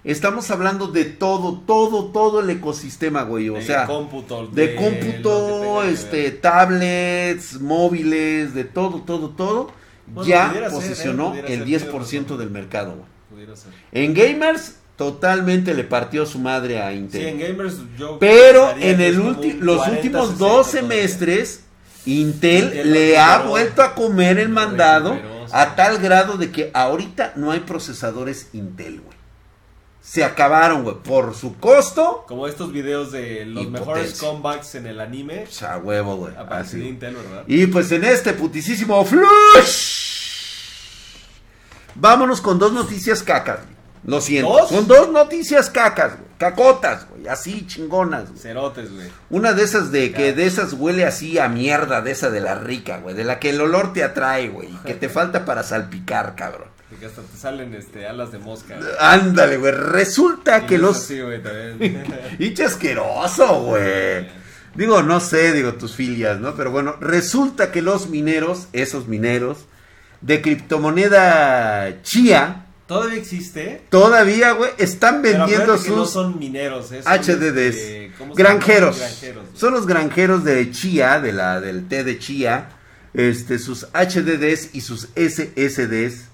Estamos 0.06 0.52
hablando 0.52 0.88
de 0.88 1.06
todo, 1.06 1.62
todo, 1.66 2.06
todo 2.12 2.40
el 2.42 2.50
ecosistema, 2.52 3.24
güey. 3.24 3.50
O 3.50 3.56
De 3.56 3.64
sea, 3.64 3.88
cómputo, 3.88 4.48
de 4.48 4.76
lo 4.76 4.82
cómputo, 4.82 5.84
este, 5.84 6.30
tablets, 6.32 7.60
móviles, 7.60 8.54
de 8.54 8.64
todo, 8.66 9.02
todo, 9.02 9.30
todo. 9.32 9.72
Bueno, 10.06 10.28
ya 10.30 10.54
ser, 10.54 10.70
posicionó 10.70 11.34
¿eh? 11.34 11.42
Pudiera 11.42 11.48
el 11.48 11.80
ser, 11.80 11.90
10% 11.90 11.90
tienes 11.90 12.22
razón. 12.24 12.38
del 12.38 12.50
mercado, 12.52 12.96
güey. 12.96 13.48
En 13.92 14.14
gamers, 14.14 14.76
totalmente 14.96 15.74
le 15.74 15.84
partió 15.84 16.26
su 16.28 16.38
madre 16.38 16.80
a 16.82 16.92
Sí, 16.92 16.98
Intel. 16.98 17.26
en 17.28 17.40
gamers 17.40 17.78
yo 17.98 18.20
Pero 18.20 18.76
en 18.80 19.02
el 19.02 19.16
los 19.16 19.78
40, 19.78 19.92
últimos 19.92 20.28
60 20.30 20.46
dos 20.46 20.68
semestres, 20.68 21.64
Intel, 22.06 22.94
le 22.94 23.18
ha 23.18 23.38
recuperó. 23.40 23.50
vuelto 23.50 23.82
a 23.82 23.96
comer 23.96 24.38
el 24.38 24.50
mandado 24.50 25.16
recuperó, 25.16 25.48
sí. 25.48 25.54
a 25.56 25.76
tal 25.76 25.98
grado 25.98 26.38
de 26.38 26.52
que 26.52 26.70
ahorita 26.76 27.34
no 27.36 27.52
hay 27.52 27.62
procesadores 27.62 28.50
Intel, 28.54 29.02
güey. 29.02 29.15
Se 30.06 30.24
acabaron, 30.24 30.84
güey, 30.84 30.98
por 30.98 31.34
su 31.34 31.56
costo. 31.58 32.26
Como 32.28 32.48
estos 32.48 32.72
videos 32.72 33.12
de 33.12 33.44
los 33.44 33.68
mejores 33.68 34.04
potencia. 34.14 34.30
comebacks 34.30 34.76
en 34.76 34.86
el 34.86 35.00
anime. 35.02 35.46
Huevo, 35.84 36.16
güey. 36.18 36.36
A 36.36 36.48
partir 36.48 36.80
de. 36.84 36.90
Intel, 36.90 37.16
¿verdad? 37.16 37.44
Y 37.48 37.66
pues 37.66 37.92
en 37.92 38.04
este 38.04 38.34
putisísimo 38.34 39.04
flush. 39.04 40.06
Vámonos 41.96 42.40
con 42.40 42.60
dos 42.60 42.72
noticias 42.72 43.24
cacas. 43.24 43.62
güey. 43.64 43.76
Lo 44.04 44.22
siento. 44.22 44.52
¿Dos? 44.54 44.70
Son 44.70 44.88
dos 44.88 45.10
noticias 45.10 45.72
cacas, 45.72 46.18
güey. 46.20 46.30
Cacotas, 46.38 47.08
güey. 47.10 47.28
Así 47.28 47.66
chingonas, 47.66 48.30
güey. 48.30 48.40
Cerotes, 48.40 48.94
güey. 48.94 49.08
Una 49.32 49.54
de 49.54 49.64
esas 49.64 49.92
de 49.92 50.12
que 50.12 50.34
de 50.34 50.46
esas 50.46 50.74
huele 50.74 51.06
así 51.06 51.40
a 51.40 51.50
mierda, 51.50 52.02
de 52.04 52.12
esa 52.12 52.30
de 52.30 52.42
la 52.42 52.54
rica, 52.54 53.00
güey. 53.00 53.16
De 53.16 53.24
la 53.24 53.40
que 53.40 53.50
el 53.50 53.60
olor 53.60 53.92
te 53.92 54.04
atrae, 54.04 54.50
güey. 54.50 54.70
y 54.72 54.78
Que 54.86 54.94
te 54.94 55.10
falta 55.10 55.46
para 55.46 55.64
salpicar, 55.64 56.36
cabrón. 56.36 56.75
De 56.92 56.98
que 56.98 57.06
hasta 57.08 57.22
te 57.24 57.38
salen 57.38 57.74
este, 57.74 58.08
alas 58.08 58.32
de 58.32 58.38
mosca. 58.38 58.78
Ándale, 59.00 59.58
güey. 59.58 59.72
Resulta 59.72 60.60
Y 60.60 60.66
que 60.68 60.78
los... 60.78 60.98
así, 60.98 61.20
güey, 61.20 61.42
también. 61.42 62.06
Y 62.40 62.62
asqueroso, 62.62 63.62
güey. 63.64 64.28
Digo, 64.76 65.02
no 65.02 65.20
sé, 65.20 65.54
digo, 65.54 65.74
tus 65.76 65.96
filias, 65.96 66.40
¿no? 66.40 66.56
Pero 66.56 66.70
bueno, 66.70 66.98
resulta 67.00 67.72
que 67.72 67.82
los 67.82 68.10
mineros, 68.10 68.68
esos 68.74 69.08
mineros, 69.08 69.66
de 70.22 70.42
criptomoneda 70.42 72.02
chía, 72.04 72.66
¿Todavía 72.88 73.18
existe? 73.18 73.82
todavía, 73.90 74.52
güey, 74.52 74.72
están 74.78 75.22
Pero 75.24 75.40
vendiendo 75.40 75.64
acuérdate 75.74 75.90
que 75.90 75.96
no 75.96 76.04
sus 76.04 76.14
son 76.14 76.38
mineros, 76.38 76.92
¿eh? 76.92 77.02
Son, 77.02 77.14
HDDs. 77.14 77.76
este, 77.76 78.12
¿cómo 78.18 78.36
se 78.36 78.44
llama? 78.44 78.54
Granjeros. 78.54 79.00
Granjeros. 79.00 79.46
Son 79.56 79.74
los 79.74 79.88
granjeros 79.88 80.44
de 80.44 80.70
chía, 80.72 81.20
de 81.20 81.32
la, 81.34 81.62
del 81.62 81.88
té 81.88 82.04
de 82.04 82.20
chía, 82.20 82.70
este, 83.14 83.58
sus 83.58 83.88
HDDs 83.94 84.76
y 84.76 84.82
sus 84.82 85.08
SSDs, 85.16 86.26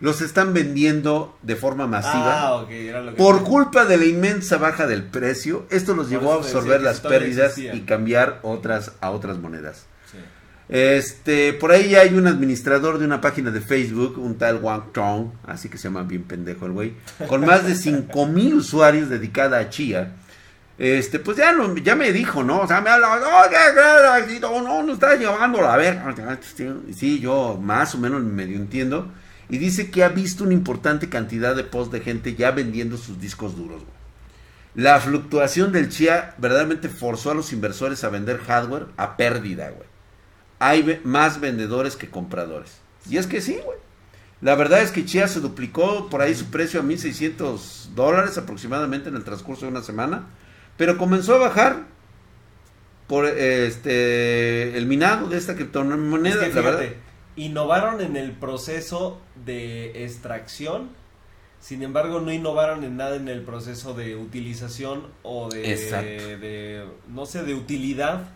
los 0.00 0.22
están 0.22 0.54
vendiendo 0.54 1.38
de 1.42 1.56
forma 1.56 1.86
masiva. 1.86 2.48
Ah, 2.48 2.66
era 2.70 3.00
lo 3.02 3.10
que 3.12 3.16
Por 3.16 3.44
culpa 3.44 3.84
de 3.84 3.98
la 3.98 4.06
inmensa 4.06 4.56
baja 4.56 4.86
del 4.86 5.02
precio, 5.04 5.66
esto 5.70 5.94
los 5.94 6.06
Por 6.06 6.18
llevó 6.18 6.32
a 6.32 6.36
absorber 6.36 6.80
las 6.82 7.00
pérdidas 7.00 7.56
y 7.58 7.80
cambiar 7.80 8.40
otras 8.42 8.92
a 9.00 9.10
otras 9.10 9.38
monedas. 9.38 9.86
Sí. 10.10 10.18
Este, 10.68 11.52
por 11.52 11.72
ahí 11.72 11.94
hay 11.96 12.14
un 12.14 12.26
administrador 12.26 12.98
de 12.98 13.04
una 13.04 13.20
página 13.20 13.50
de 13.50 13.60
Facebook, 13.60 14.18
un 14.18 14.38
tal 14.38 14.56
Wang 14.56 14.92
Tong, 14.92 15.32
así 15.46 15.68
que 15.68 15.76
se 15.76 15.84
llama 15.84 16.02
bien 16.04 16.22
pendejo 16.24 16.66
el 16.66 16.72
güey, 16.72 16.94
con 17.28 17.44
más 17.44 17.66
de 17.66 17.74
5 17.74 18.26
mil 18.26 18.54
usuarios 18.54 19.08
dedicada 19.08 19.58
a 19.58 19.68
Chia. 19.68 20.12
Este, 20.78 21.18
pues 21.18 21.36
ya, 21.36 21.52
no, 21.52 21.76
ya 21.76 21.94
me 21.94 22.10
dijo, 22.10 22.42
¿no? 22.42 22.60
O 22.60 22.66
sea, 22.66 22.80
me 22.80 22.88
habla, 22.88 23.12
"Oye, 23.12 24.30
¿qué? 24.30 24.40
no, 24.40 24.62
no, 24.62 24.82
no 24.82 24.94
está 24.94 25.14
llevando 25.14 25.60
la 25.60 25.76
verga. 25.76 26.14
Sí, 26.94 27.20
yo 27.20 27.58
más 27.62 27.94
o 27.94 27.98
menos 27.98 28.22
medio 28.22 28.56
entiendo. 28.56 29.12
Y 29.50 29.58
dice 29.58 29.90
que 29.90 30.04
ha 30.04 30.08
visto 30.08 30.44
una 30.44 30.54
importante 30.54 31.08
cantidad 31.08 31.56
de 31.56 31.64
posts 31.64 31.92
de 31.92 32.00
gente 32.00 32.34
ya 32.36 32.52
vendiendo 32.52 32.96
sus 32.96 33.20
discos 33.20 33.56
duros, 33.56 33.80
güey. 33.82 34.00
La 34.76 35.00
fluctuación 35.00 35.72
del 35.72 35.88
Chia 35.88 36.34
verdaderamente 36.38 36.88
forzó 36.88 37.32
a 37.32 37.34
los 37.34 37.52
inversores 37.52 38.04
a 38.04 38.08
vender 38.08 38.38
hardware 38.38 38.86
a 38.96 39.16
pérdida, 39.16 39.70
güey. 39.70 39.88
Hay 40.60 40.82
ve- 40.82 41.00
más 41.02 41.40
vendedores 41.40 41.96
que 41.96 42.08
compradores. 42.08 42.76
Y 43.08 43.16
es 43.16 43.26
que 43.26 43.40
sí, 43.40 43.58
güey. 43.64 43.78
La 44.40 44.54
verdad 44.54 44.80
es 44.82 44.92
que 44.92 45.04
Chia 45.04 45.26
se 45.26 45.40
duplicó 45.40 46.08
por 46.08 46.22
ahí 46.22 46.34
su 46.34 46.46
precio 46.46 46.80
a 46.80 46.84
1.600 46.84 47.88
dólares 47.96 48.38
aproximadamente 48.38 49.08
en 49.08 49.16
el 49.16 49.24
transcurso 49.24 49.62
de 49.66 49.72
una 49.72 49.82
semana. 49.82 50.26
Pero 50.76 50.96
comenzó 50.96 51.34
a 51.34 51.38
bajar 51.38 51.84
por 53.08 53.26
este 53.26 54.78
el 54.78 54.86
minado 54.86 55.28
de 55.28 55.36
esta 55.36 55.52
Es 55.52 55.58
criptomoneda. 55.58 56.46
que 56.48 56.54
la 56.54 56.60
verdad. 56.62 56.84
Innovaron 57.36 58.00
en 58.00 58.16
el 58.16 58.32
proceso 58.32 59.20
de 59.44 60.04
extracción, 60.04 60.90
sin 61.60 61.82
embargo 61.82 62.20
no 62.20 62.32
innovaron 62.32 62.84
en 62.84 62.96
nada 62.96 63.16
en 63.16 63.28
el 63.28 63.42
proceso 63.42 63.94
de 63.94 64.16
utilización 64.16 65.06
o 65.22 65.48
de, 65.48 65.60
de, 66.38 66.86
no 67.08 67.26
sé, 67.26 67.42
de 67.42 67.54
utilidad 67.54 68.28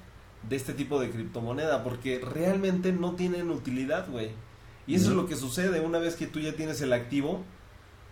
de 0.48 0.56
este 0.56 0.74
tipo 0.74 1.00
de 1.00 1.10
criptomoneda, 1.10 1.82
porque 1.82 2.18
realmente 2.20 2.92
no 2.92 3.14
tienen 3.14 3.50
utilidad, 3.50 4.08
güey. 4.10 4.30
Y 4.86 4.96
eso 4.96 5.06
No. 5.06 5.10
es 5.12 5.16
lo 5.22 5.26
que 5.26 5.36
sucede 5.36 5.80
una 5.80 5.98
vez 5.98 6.16
que 6.16 6.26
tú 6.26 6.38
ya 6.40 6.52
tienes 6.54 6.80
el 6.82 6.92
activo, 6.92 7.42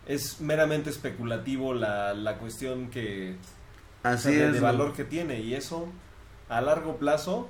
es 0.06 0.40
meramente 0.40 0.88
especulativo 0.90 1.74
la, 1.74 2.14
la 2.14 2.38
cuestión 2.38 2.88
que, 2.88 3.36
o 3.36 4.02
sea, 4.02 4.12
Así 4.12 4.30
de, 4.34 4.36
es. 4.46 4.52
de 4.54 4.60
güey. 4.60 4.60
valor 4.62 4.94
que 4.94 5.04
tiene 5.04 5.40
y 5.40 5.54
eso 5.54 5.86
a 6.48 6.60
largo 6.62 6.96
plazo 6.96 7.48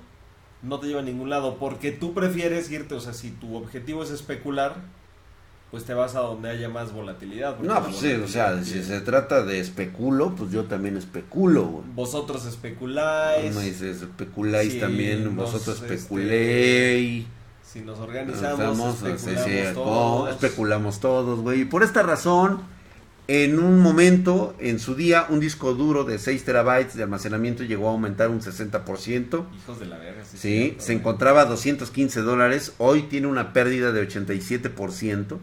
no 0.62 0.78
te 0.80 0.86
lleva 0.86 1.00
a 1.00 1.04
ningún 1.04 1.30
lado 1.30 1.56
porque 1.58 1.90
tú 1.92 2.14
prefieres 2.14 2.70
irte, 2.70 2.94
o 2.94 3.00
sea, 3.00 3.12
si 3.12 3.30
tu 3.30 3.56
objetivo 3.56 4.02
es 4.02 4.10
especular, 4.10 4.76
pues 5.72 5.84
te 5.84 5.94
vas 5.94 6.14
a 6.16 6.20
donde 6.20 6.50
haya 6.50 6.68
más 6.68 6.92
volatilidad. 6.92 7.58
No, 7.58 7.82
pues 7.82 7.96
sí, 7.96 8.12
o 8.12 8.28
sea, 8.28 8.62
si 8.62 8.82
se 8.82 9.00
trata 9.00 9.42
de 9.42 9.58
especulo, 9.58 10.34
pues 10.36 10.50
yo 10.52 10.64
también 10.64 10.96
especulo, 10.98 11.64
güey. 11.64 11.84
Vosotros 11.94 12.44
especuláis, 12.44 13.50
Uno 13.52 13.60
dice, 13.60 13.90
especuláis 13.90 14.74
Sí, 14.74 14.80
también, 14.80 15.34
vosotros 15.34 15.80
este, 15.80 15.94
especuléis. 15.94 17.24
si 17.64 17.80
nos 17.80 17.98
organizamos, 18.00 18.96
sí, 18.98 19.06
especulamos 19.06 19.44
sí, 19.46 19.74
todos. 19.74 20.30
especulamos 20.30 21.00
todos, 21.00 21.40
güey. 21.40 21.62
Y 21.62 21.64
por 21.64 21.82
esta 21.82 22.02
razón, 22.02 22.60
en 23.28 23.58
un 23.58 23.80
momento, 23.80 24.54
en 24.58 24.78
su 24.80 24.94
día, 24.94 25.26
un 25.28 25.38
disco 25.40 25.74
duro 25.74 26.04
de 26.04 26.18
6 26.18 26.44
terabytes 26.44 26.96
de 26.96 27.04
almacenamiento 27.04 27.62
llegó 27.62 27.88
a 27.88 27.92
aumentar 27.92 28.28
un 28.30 28.40
60%. 28.40 29.44
Hijos 29.56 29.80
de 29.80 29.86
la 29.86 29.96
verga, 29.98 30.24
sí. 30.24 30.36
Sí, 30.38 30.76
se 30.78 30.92
encontraba 30.92 31.42
a 31.42 31.44
215 31.44 32.20
dólares. 32.22 32.72
Hoy 32.78 33.02
tiene 33.02 33.28
una 33.28 33.52
pérdida 33.52 33.92
de 33.92 34.06
87%. 34.08 35.38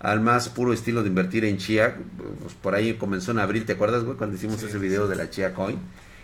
Al 0.00 0.20
más 0.20 0.50
puro 0.50 0.74
estilo 0.74 1.02
de 1.02 1.08
invertir 1.08 1.44
en 1.46 1.56
Chia. 1.56 1.96
Pues 2.42 2.52
por 2.54 2.74
ahí 2.74 2.94
comenzó 2.94 3.30
en 3.30 3.38
abril, 3.38 3.64
¿te 3.64 3.72
acuerdas, 3.72 4.04
güey? 4.04 4.18
Cuando 4.18 4.36
hicimos 4.36 4.60
Sí, 4.60 4.66
ese 4.66 4.78
video 4.78 5.04
sí. 5.04 5.10
de 5.10 5.16
la 5.16 5.30
Chia 5.30 5.54
Coin. 5.54 5.78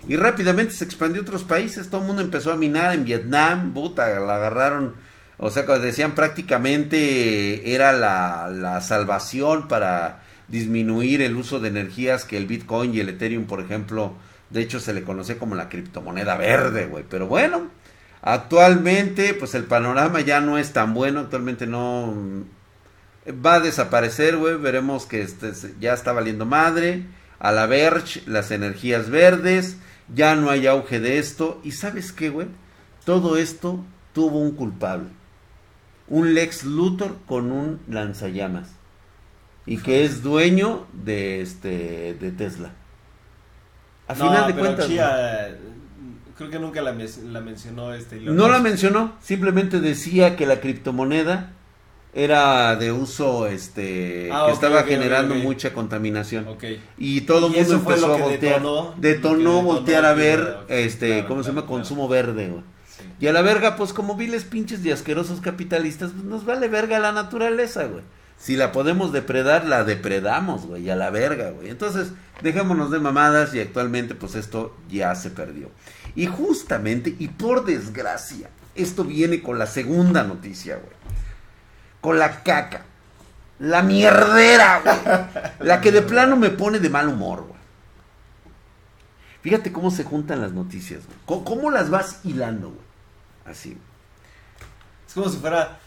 Y 0.09 0.16
rápidamente 0.16 0.74
se 0.74 0.85
expandió 0.85 1.20
a 1.20 1.24
otros 1.24 1.44
países. 1.44 1.88
Todo 1.88 2.00
el 2.03 2.07
mundo 2.07 2.20
empezó 2.20 2.53
a 2.53 2.57
minar 2.57 2.94
en 2.94 3.05
Vietnam. 3.05 3.72
Puta, 3.72 4.18
la 4.20 4.37
agarraron. 4.37 4.94
O 5.38 5.50
sea, 5.50 5.64
cuando 5.64 5.87
decían 5.87 6.14
prácticamente 6.14 7.74
era 7.74 7.92
la, 7.92 8.50
la 8.53 8.81
salvación 8.83 9.68
para 9.68 10.22
disminuir 10.51 11.23
el 11.23 11.37
uso 11.37 11.61
de 11.61 11.69
energías 11.69 12.25
que 12.25 12.37
el 12.37 12.47
Bitcoin 12.47 12.95
y 12.95 13.01
el 13.01 13.09
Ethereum, 13.09 13.45
por 13.47 13.61
ejemplo, 13.61 14.15
de 14.51 14.61
hecho 14.61 14.81
se 14.81 14.93
le 14.93 15.05
conoce 15.05 15.39
como 15.39 15.55
la 15.55 15.69
criptomoneda 15.69 16.37
verde, 16.37 16.87
güey. 16.87 17.05
Pero 17.09 17.27
bueno, 17.27 17.69
actualmente 18.23 19.35
pues 19.35 19.55
el 19.55 19.65
panorama 19.65 20.21
ya 20.21 20.41
no 20.41 20.59
es 20.59 20.73
tan 20.73 20.93
bueno, 20.93 21.21
actualmente 21.21 21.67
no 21.67 22.09
mm, 22.09 22.43
va 23.45 23.55
a 23.55 23.61
desaparecer, 23.61 24.37
güey. 24.37 24.57
Veremos 24.57 25.07
que 25.07 25.23
este 25.23 25.53
ya 25.81 25.95
está 25.95 26.13
valiendo 26.13 26.45
madre. 26.47 27.05
A 27.39 27.53
la 27.53 27.65
Verge, 27.65 28.23
las 28.27 28.51
energías 28.51 29.09
verdes, 29.09 29.79
ya 30.15 30.35
no 30.35 30.51
hay 30.51 30.67
auge 30.67 31.01
de 31.01 31.19
esto. 31.19 31.59
Y 31.65 31.73
sabes 31.73 32.13
qué, 32.13 32.29
güey, 32.29 32.49
todo 33.07 33.39
esto 33.39 33.83
tuvo 34.13 34.41
un 34.41 34.51
culpable. 34.51 35.09
Un 36.07 36.35
Lex 36.35 36.65
Luthor 36.65 37.17
con 37.27 37.51
un 37.51 37.81
lanzallamas. 37.89 38.80
Y 39.71 39.79
que 39.79 40.05
es 40.05 40.23
dueño 40.23 40.87
de 40.93 41.41
este 41.43 42.15
de 42.21 42.33
Tesla. 42.33 42.73
A 44.09 44.15
No, 44.15 44.25
final 44.27 44.47
de 44.49 44.53
pero 44.55 44.67
cuentas. 44.67 44.87
Chia, 44.89 45.57
creo 46.37 46.51
que 46.51 46.59
nunca 46.59 46.83
la, 46.83 46.93
mencionó 46.93 47.95
este. 47.95 48.17
Elon 48.17 48.35
no 48.37 48.49
la 48.49 48.59
mencionó, 48.59 49.13
simplemente 49.23 49.81
decía 49.81 50.35
que 50.37 50.47
la 50.47 50.61
criptomoneda 50.61 51.53
era 52.13 52.75
de 52.75 52.91
uso 52.91 53.47
este 53.47 54.31
Ah, 54.33 54.47
que 54.47 54.53
estaba 54.53 54.83
generando 54.83 55.37
mucha 55.37 55.73
contaminación. 55.73 56.47
Y 56.99 57.21
todo 57.21 57.47
el 57.47 57.53
mundo 57.53 57.75
empezó 57.75 58.13
a 58.13 58.17
voltear. 58.17 58.61
detonó- 58.61 58.95
Detonó, 58.97 59.63
voltear 59.63 60.05
a 60.05 60.15
ver 60.15 60.57
este, 60.69 61.09
claro, 61.13 61.29
¿cómo 61.29 61.43
se 61.45 61.51
llama? 61.51 61.67
Consumo 61.67 62.09
verde, 62.09 62.49
güey. 62.49 62.63
Sí. 62.89 63.05
Y 63.21 63.27
a 63.29 63.33
la 63.33 63.43
verga, 63.43 63.77
pues 63.77 63.93
como 63.93 64.17
viles 64.17 64.43
pinches 64.43 64.85
y 64.85 64.91
asquerosos 64.91 65.41
capitalistas, 65.41 66.11
pues 66.11 66.25
nos 66.25 66.45
vale 66.45 66.67
verga 66.67 66.99
la 66.99 67.13
naturaleza, 67.13 67.85
güey. 67.85 68.03
Si 68.40 68.57
la 68.57 68.72
podemos 68.72 69.12
depredar, 69.12 69.66
la 69.66 69.85
depredamos, 69.85 70.64
güey, 70.64 70.88
a 70.88 70.96
la 70.96 71.11
verga, 71.11 71.50
güey. 71.50 71.68
Entonces, 71.68 72.12
dejémonos 72.40 72.90
de 72.90 72.98
mamadas 72.98 73.53
y 73.55 73.61
actualmente, 73.61 74.14
pues 74.14 74.35
esto 74.35 74.74
ya 74.88 75.14
se 75.14 75.29
perdió. 75.31 75.70
Y 76.14 76.24
justamente, 76.26 77.14
y 77.18 77.29
por 77.29 77.66
desgracia, 77.66 78.48
esto 78.74 79.05
viene 79.05 79.42
con 79.42 79.59
la 79.59 79.66
segunda 79.66 80.24
noticia, 80.24 80.76
güey. 80.76 80.96
Con 82.00 82.18
la 82.18 82.42
caca. 82.42 82.87
La 83.59 83.83
mierdera, 83.83 84.81
güey. 84.83 84.96
La 85.59 85.83
que 85.83 85.92
de 85.92 86.00
plano 86.00 86.37
me 86.37 86.48
pone 86.48 86.79
de 86.79 86.88
mal 86.88 87.09
humor, 87.09 87.42
güey. 87.42 87.61
Fíjate 89.42 89.70
cómo 89.70 89.90
se 89.90 90.05
juntan 90.05 90.40
las 90.40 90.53
noticias, 90.53 91.05
güey. 91.05 91.18
¿Cómo, 91.26 91.44
cómo 91.44 91.70
las 91.70 91.90
vas 91.90 92.20
hilando, 92.24 92.68
güey? 92.70 92.81
Así. 93.44 93.76
Es 95.07 95.12
como 95.12 95.29
si 95.29 95.37
fuera 95.37 95.79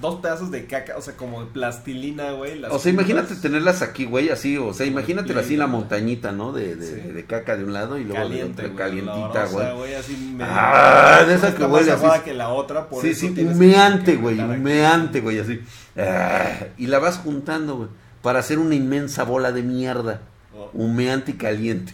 dos 0.00 0.20
pedazos 0.20 0.50
de 0.50 0.66
caca, 0.66 0.96
o 0.96 1.02
sea, 1.02 1.16
como 1.16 1.40
de 1.44 1.50
plastilina, 1.50 2.32
güey. 2.32 2.58
las 2.58 2.72
O 2.72 2.78
sea, 2.78 2.92
imagínate 2.92 3.34
tenerlas 3.36 3.82
aquí, 3.82 4.04
güey, 4.04 4.28
así. 4.30 4.56
O 4.58 4.72
sea, 4.74 4.86
imagínatela 4.86 5.40
así 5.40 5.56
la 5.56 5.66
montañita, 5.66 6.32
¿no? 6.32 6.52
De, 6.52 6.76
de, 6.76 6.86
Sí. 6.86 6.94
de 7.12 7.24
caca 7.24 7.56
de 7.56 7.64
un 7.64 7.72
lado 7.72 7.98
y 7.98 8.04
luego 8.04 8.22
caliente, 8.22 8.62
de 8.62 8.68
güey, 8.68 8.74
otra 8.74 8.84
calientita, 8.86 9.44
olorosa, 9.48 9.72
güey. 9.72 9.94
así 9.94 10.36
Ah, 10.40 11.24
de 11.26 11.34
esa 11.34 11.54
que 11.54 11.64
huele 11.64 11.92
así. 11.92 12.06
que 12.24 12.34
la 12.34 12.48
otra, 12.50 12.88
por 12.88 13.02
Sí, 13.02 13.14
sí, 13.14 13.34
humeante, 13.38 14.16
güey, 14.16 14.38
humeante, 14.40 15.20
güey, 15.20 15.38
así. 15.38 15.60
Ah, 15.96 16.66
y 16.76 16.86
la 16.88 16.98
vas 16.98 17.18
juntando, 17.18 17.76
güey, 17.76 17.88
para 18.22 18.40
hacer 18.40 18.58
una 18.58 18.74
inmensa 18.74 19.22
bola 19.24 19.52
de 19.52 19.62
mierda. 19.62 20.20
Oh, 20.56 20.70
Humeante 20.72 21.32
y 21.32 21.34
caliente. 21.34 21.92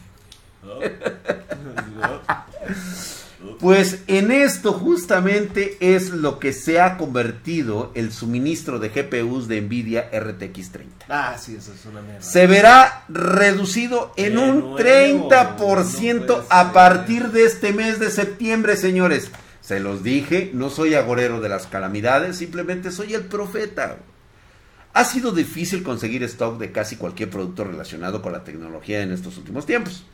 oh. 0.64 0.81
Pues 3.59 4.00
en 4.07 4.31
esto 4.31 4.72
justamente 4.72 5.76
es 5.81 6.11
lo 6.11 6.38
que 6.38 6.52
se 6.52 6.81
ha 6.81 6.96
convertido 6.96 7.92
el 7.94 8.12
suministro 8.12 8.78
de 8.78 8.88
GPUs 8.88 9.48
de 9.48 9.61
Nvidia 9.61 10.11
RTX 10.12 10.72
30. 10.72 11.07
Ah, 11.09 11.37
sí, 11.38 11.57
eso 11.57 11.72
es 11.72 11.85
una 11.87 12.02
mierda. 12.02 12.22
Se 12.22 12.46
verá 12.46 13.05
reducido 13.09 14.12
en 14.16 14.35
De 14.35 14.38
un 14.38 14.61
nuevo, 14.61 14.78
30% 14.78 16.14
no 16.14 16.26
puede 16.26 16.42
a 16.50 16.72
partir 16.72 17.28
de 17.28 17.44
este 17.44 17.72
mes 17.72 17.98
de 17.98 18.11
septiembre, 18.11 18.76
señores. 18.76 19.31
Se 19.61 19.78
los 19.78 20.02
dije, 20.02 20.50
no 20.55 20.70
soy 20.70 20.94
agorero 20.94 21.40
de 21.40 21.48
las 21.48 21.66
calamidades, 21.66 22.37
simplemente 22.37 22.90
soy 22.90 23.14
el 23.14 23.24
profeta. 23.24 23.98
Ha 24.92 25.05
sido 25.05 25.33
difícil 25.33 25.83
conseguir 25.83 26.22
stock 26.24 26.59
de 26.59 26.72
casi 26.72 26.96
cualquier 26.96 27.31
producto 27.31 27.64
relacionado 27.64 28.20
con 28.20 28.33
la 28.33 28.44
tecnología 28.44 29.02
en 29.02 29.12
estos 29.12 29.38
últimos 29.38 29.64
tiempos. 29.64 30.05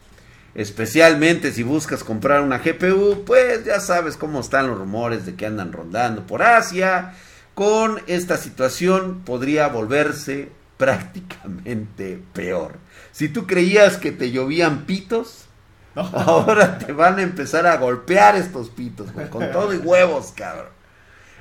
Especialmente 0.59 1.53
si 1.53 1.63
buscas 1.63 2.03
comprar 2.03 2.43
una 2.43 2.59
GPU, 2.59 3.23
pues 3.25 3.65
ya 3.65 3.79
sabes 3.79 4.17
cómo 4.17 4.41
están 4.41 4.67
los 4.67 4.77
rumores 4.77 5.25
de 5.25 5.37
que 5.37 5.47
andan 5.47 5.73
rondando 5.73 6.27
por 6.27 6.43
Asia. 6.43 7.15
Con 7.55 8.03
esta 8.09 8.37
situación 8.37 9.23
podría 9.25 9.69
volverse 9.69 10.49
prácticamente 10.77 12.21
peor. 12.33 12.79
Si 13.13 13.29
tú 13.29 13.47
creías 13.47 13.99
que 13.99 14.11
te 14.11 14.33
llovían 14.33 14.85
pitos, 14.85 15.45
ahora 15.95 16.77
te 16.79 16.91
van 16.91 17.21
a 17.21 17.23
empezar 17.23 17.65
a 17.65 17.77
golpear 17.77 18.35
estos 18.35 18.69
pitos, 18.69 19.13
con 19.31 19.53
todo 19.53 19.73
y 19.73 19.77
huevos, 19.77 20.33
cabrón. 20.35 20.73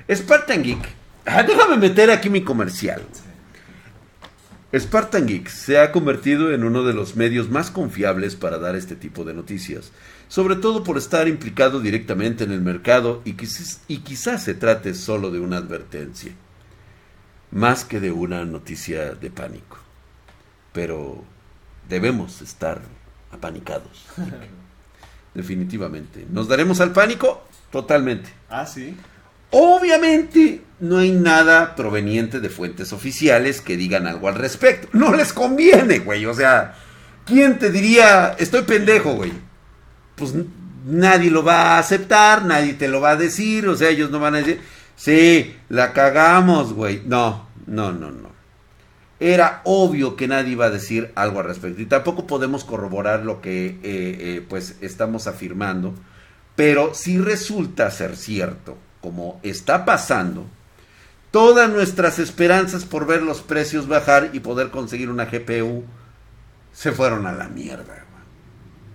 Spartan 0.08 0.62
Geek. 0.62 0.88
Ah, 1.26 1.42
déjame 1.42 1.76
meter 1.76 2.12
aquí 2.12 2.30
mi 2.30 2.44
comercial. 2.44 3.02
Spartan 4.76 5.26
Geek 5.26 5.48
se 5.48 5.80
ha 5.80 5.92
convertido 5.92 6.52
en 6.52 6.62
uno 6.62 6.84
de 6.84 6.92
los 6.92 7.16
medios 7.16 7.48
más 7.48 7.70
confiables 7.70 8.36
para 8.36 8.58
dar 8.58 8.76
este 8.76 8.96
tipo 8.96 9.24
de 9.24 9.32
noticias, 9.32 9.92
sobre 10.28 10.56
todo 10.56 10.84
por 10.84 10.98
estar 10.98 11.26
implicado 11.26 11.80
directamente 11.80 12.44
en 12.44 12.52
el 12.52 12.60
mercado 12.60 13.22
y 13.24 13.32
quizás, 13.32 13.80
y 13.88 13.98
quizás 13.98 14.44
se 14.44 14.52
trate 14.52 14.92
solo 14.92 15.30
de 15.30 15.40
una 15.40 15.56
advertencia, 15.56 16.32
más 17.50 17.86
que 17.86 17.98
de 17.98 18.12
una 18.12 18.44
noticia 18.44 19.14
de 19.14 19.30
pánico. 19.30 19.78
Pero 20.74 21.24
debemos 21.88 22.42
estar 22.42 22.82
apanicados. 23.32 24.06
Definitivamente. 25.34 26.26
¿Nos 26.30 26.46
daremos 26.46 26.80
al 26.80 26.92
pánico? 26.92 27.42
Totalmente. 27.70 28.28
Ah, 28.50 28.66
sí. 28.66 28.94
Obviamente 29.50 30.62
no 30.80 30.98
hay 30.98 31.10
nada 31.10 31.74
proveniente 31.74 32.40
de 32.40 32.50
fuentes 32.50 32.92
oficiales 32.92 33.60
que 33.60 33.76
digan 33.76 34.06
algo 34.06 34.28
al 34.28 34.34
respecto. 34.34 34.88
No 34.92 35.14
les 35.14 35.32
conviene, 35.32 36.00
güey. 36.00 36.26
O 36.26 36.34
sea, 36.34 36.74
¿quién 37.24 37.58
te 37.58 37.70
diría, 37.70 38.36
estoy 38.38 38.62
pendejo, 38.62 39.14
güey? 39.14 39.32
Pues 40.14 40.34
nadie 40.84 41.30
lo 41.30 41.42
va 41.44 41.76
a 41.76 41.78
aceptar, 41.78 42.44
nadie 42.44 42.74
te 42.74 42.88
lo 42.88 43.00
va 43.00 43.10
a 43.10 43.16
decir. 43.16 43.66
O 43.68 43.76
sea, 43.76 43.88
ellos 43.88 44.10
no 44.10 44.20
van 44.20 44.34
a 44.34 44.38
decir, 44.38 44.60
sí, 44.96 45.56
la 45.68 45.92
cagamos, 45.92 46.74
güey. 46.74 47.02
No, 47.06 47.48
no, 47.66 47.92
no, 47.92 48.10
no. 48.10 48.28
Era 49.20 49.62
obvio 49.64 50.14
que 50.14 50.28
nadie 50.28 50.52
iba 50.52 50.66
a 50.66 50.70
decir 50.70 51.10
algo 51.16 51.40
al 51.40 51.46
respecto. 51.46 51.80
Y 51.80 51.86
tampoco 51.86 52.26
podemos 52.26 52.64
corroborar 52.64 53.24
lo 53.24 53.40
que 53.40 53.66
eh, 53.66 53.78
eh, 53.82 54.46
pues 54.48 54.76
estamos 54.80 55.26
afirmando. 55.26 55.94
Pero 56.54 56.92
sí 56.94 57.18
resulta 57.18 57.90
ser 57.90 58.16
cierto 58.16 58.76
como 59.08 59.40
está 59.42 59.86
pasando, 59.86 60.44
todas 61.30 61.70
nuestras 61.70 62.18
esperanzas 62.18 62.84
por 62.84 63.06
ver 63.06 63.22
los 63.22 63.40
precios 63.40 63.88
bajar 63.88 64.28
y 64.34 64.40
poder 64.40 64.68
conseguir 64.68 65.08
una 65.08 65.24
GPU 65.24 65.84
se 66.74 66.92
fueron 66.92 67.26
a 67.26 67.32
la 67.32 67.48
mierda. 67.48 68.04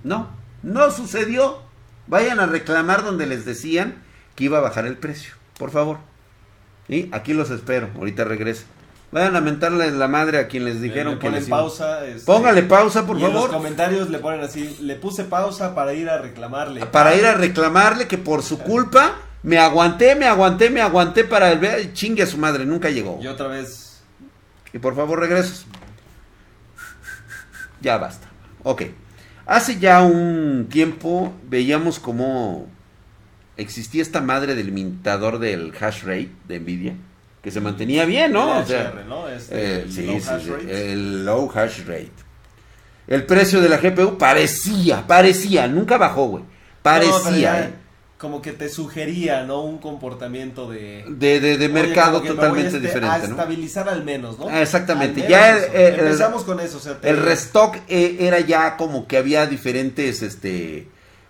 No, 0.04 0.30
no 0.62 0.92
sucedió. 0.92 1.64
Vayan 2.06 2.40
a 2.40 2.46
reclamar 2.46 3.04
donde 3.04 3.26
les 3.26 3.44
decían 3.44 4.04
que 4.36 4.44
iba 4.44 4.60
a 4.60 4.62
bajar 4.62 4.86
el 4.86 4.98
precio, 4.98 5.34
por 5.58 5.72
favor. 5.72 5.98
Y 6.88 7.10
aquí 7.12 7.34
los 7.34 7.50
espero, 7.50 7.90
ahorita 7.96 8.24
regreso. 8.24 8.66
Vayan 9.12 9.36
a 9.36 9.42
mentarle 9.42 9.90
la 9.90 10.08
madre 10.08 10.38
a 10.38 10.48
quien 10.48 10.66
les 10.66 10.80
dijeron 10.80 11.18
que 11.18 11.32
les 11.32 11.50
pausa. 11.50 12.06
Este, 12.06 12.24
Póngale 12.28 12.62
pausa, 12.62 13.08
por 13.08 13.18
y 13.18 13.22
favor. 13.22 13.36
En 13.36 13.42
los 13.42 13.52
comentarios 13.52 14.10
le 14.12 14.20
ponen 14.20 14.42
así, 14.42 14.78
le 14.80 14.96
puse 14.96 15.24
pausa 15.24 15.74
para 15.74 15.96
ir 15.96 16.08
a 16.08 16.20
reclamarle. 16.20 16.86
Para 16.86 17.16
ir 17.16 17.26
a 17.26 17.34
reclamarle 17.34 18.08
que 18.08 18.20
por 18.20 18.44
su 18.44 18.60
culpa 18.60 19.16
me 19.44 19.58
aguanté, 19.58 20.16
me 20.16 20.26
aguanté, 20.26 20.70
me 20.70 20.82
aguanté 20.82 21.26
para 21.26 21.52
el 21.52 21.60
ver. 21.60 21.94
Chingue 21.94 22.24
a 22.24 22.28
su 22.28 22.38
madre, 22.38 22.66
nunca 22.66 22.90
llegó. 22.90 23.20
Y 23.22 23.28
otra 23.28 23.48
vez. 23.48 24.02
Y 24.72 24.80
por 24.80 24.96
favor, 24.96 25.20
regresos. 25.20 25.66
Ya 27.82 27.98
basta. 27.98 28.28
Ok. 28.64 28.84
Hace 29.46 29.78
ya 29.78 30.02
un 30.02 30.68
tiempo 30.72 31.34
veíamos 31.44 32.00
cómo 32.00 32.68
existía 33.58 34.02
esta 34.02 34.22
madre 34.22 34.56
del 34.56 34.68
limitador 34.68 35.38
del 35.40 35.74
hash 35.80 36.04
rate 36.04 36.32
de 36.48 36.60
Nvidia. 36.62 36.96
Que 37.42 37.52
se 37.52 37.60
mantenía 37.60 38.06
bien, 38.06 38.32
¿no? 38.32 38.60
El 38.60 38.64
o 38.64 38.66
sea, 38.66 39.04
¿no? 39.06 39.28
Este, 39.28 39.82
eh, 39.82 39.86
sí, 39.90 40.08
sí, 40.22 40.70
el 40.70 41.26
low 41.26 41.52
hash 41.54 41.80
rate. 41.80 42.12
El 43.06 43.26
precio 43.26 43.60
de 43.60 43.68
la 43.68 43.78
GPU 43.80 44.18
parecía, 44.18 45.06
parecía, 45.06 45.68
nunca 45.68 45.98
bajó, 45.98 46.28
güey. 46.28 46.44
Parecía. 46.82 47.66
¿eh? 47.66 47.83
Como 48.24 48.42
que 48.42 48.54
te 48.54 48.70
sugería, 48.70 49.44
¿no? 49.44 49.64
Un 49.64 49.80
comportamiento 49.80 50.72
de... 50.72 51.04
De, 51.10 51.42
de, 51.42 51.68
mercado 51.68 52.22
totalmente 52.22 52.68
este, 52.68 52.80
diferente, 52.80 53.14
a 53.14 53.18
estabilizar 53.18 53.90
al 53.90 54.06
menos, 54.06 54.40
¿no? 54.40 54.48
Ah, 54.48 54.62
exactamente. 54.62 55.28
ya 55.28 55.58
Empezamos 55.58 56.46
con 56.46 56.62
eso, 56.62 56.78
o 56.78 56.80
sea, 56.80 57.00
El 57.02 57.18
restock 57.18 57.76
eh, 57.90 58.16
era 58.22 58.40
ya 58.40 58.78
como 58.78 59.08
que 59.10 59.18
había 59.18 59.46
diferentes, 59.46 60.22
este... 60.22 60.88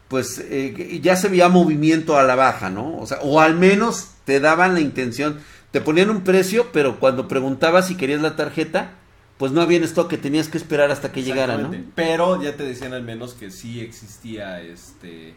Pues 0.08 0.38
eh, 0.38 1.00
ya 1.02 1.16
se 1.16 1.30
veía 1.30 1.50
movimiento 1.50 2.16
a 2.16 2.22
la 2.22 2.36
baja, 2.36 2.70
¿no? 2.70 3.00
O 3.00 3.08
sea, 3.08 3.18
o 3.24 3.42
al 3.42 3.56
menos 3.56 4.10
te 4.26 4.40
daban 4.40 4.76
la 4.76 4.80
intención, 4.80 5.40
te 5.72 5.82
ponían 5.82 6.12
un 6.12 6.24
precio, 6.24 6.68
pero 6.72 7.00
cuando 7.00 7.28
preguntabas 7.28 7.88
si 7.88 7.98
querías 7.98 8.22
la 8.22 8.36
tarjeta, 8.36 8.92
pues 9.40 9.52
no 9.52 9.62
había 9.62 9.78
en 9.78 9.84
stock 9.86 10.08
que 10.08 10.20
tenías 10.20 10.48
que 10.48 10.60
esperar 10.60 10.92
hasta 10.92 11.12
que 11.12 11.24
llegara, 11.24 11.58
¿no? 11.58 11.72
Pero 11.96 12.40
ya 12.44 12.56
te 12.56 12.64
decían 12.64 12.94
al 12.94 13.02
menos 13.02 13.34
que 13.34 13.50
sí 13.50 13.82
existía 13.82 14.62
este 14.62 15.34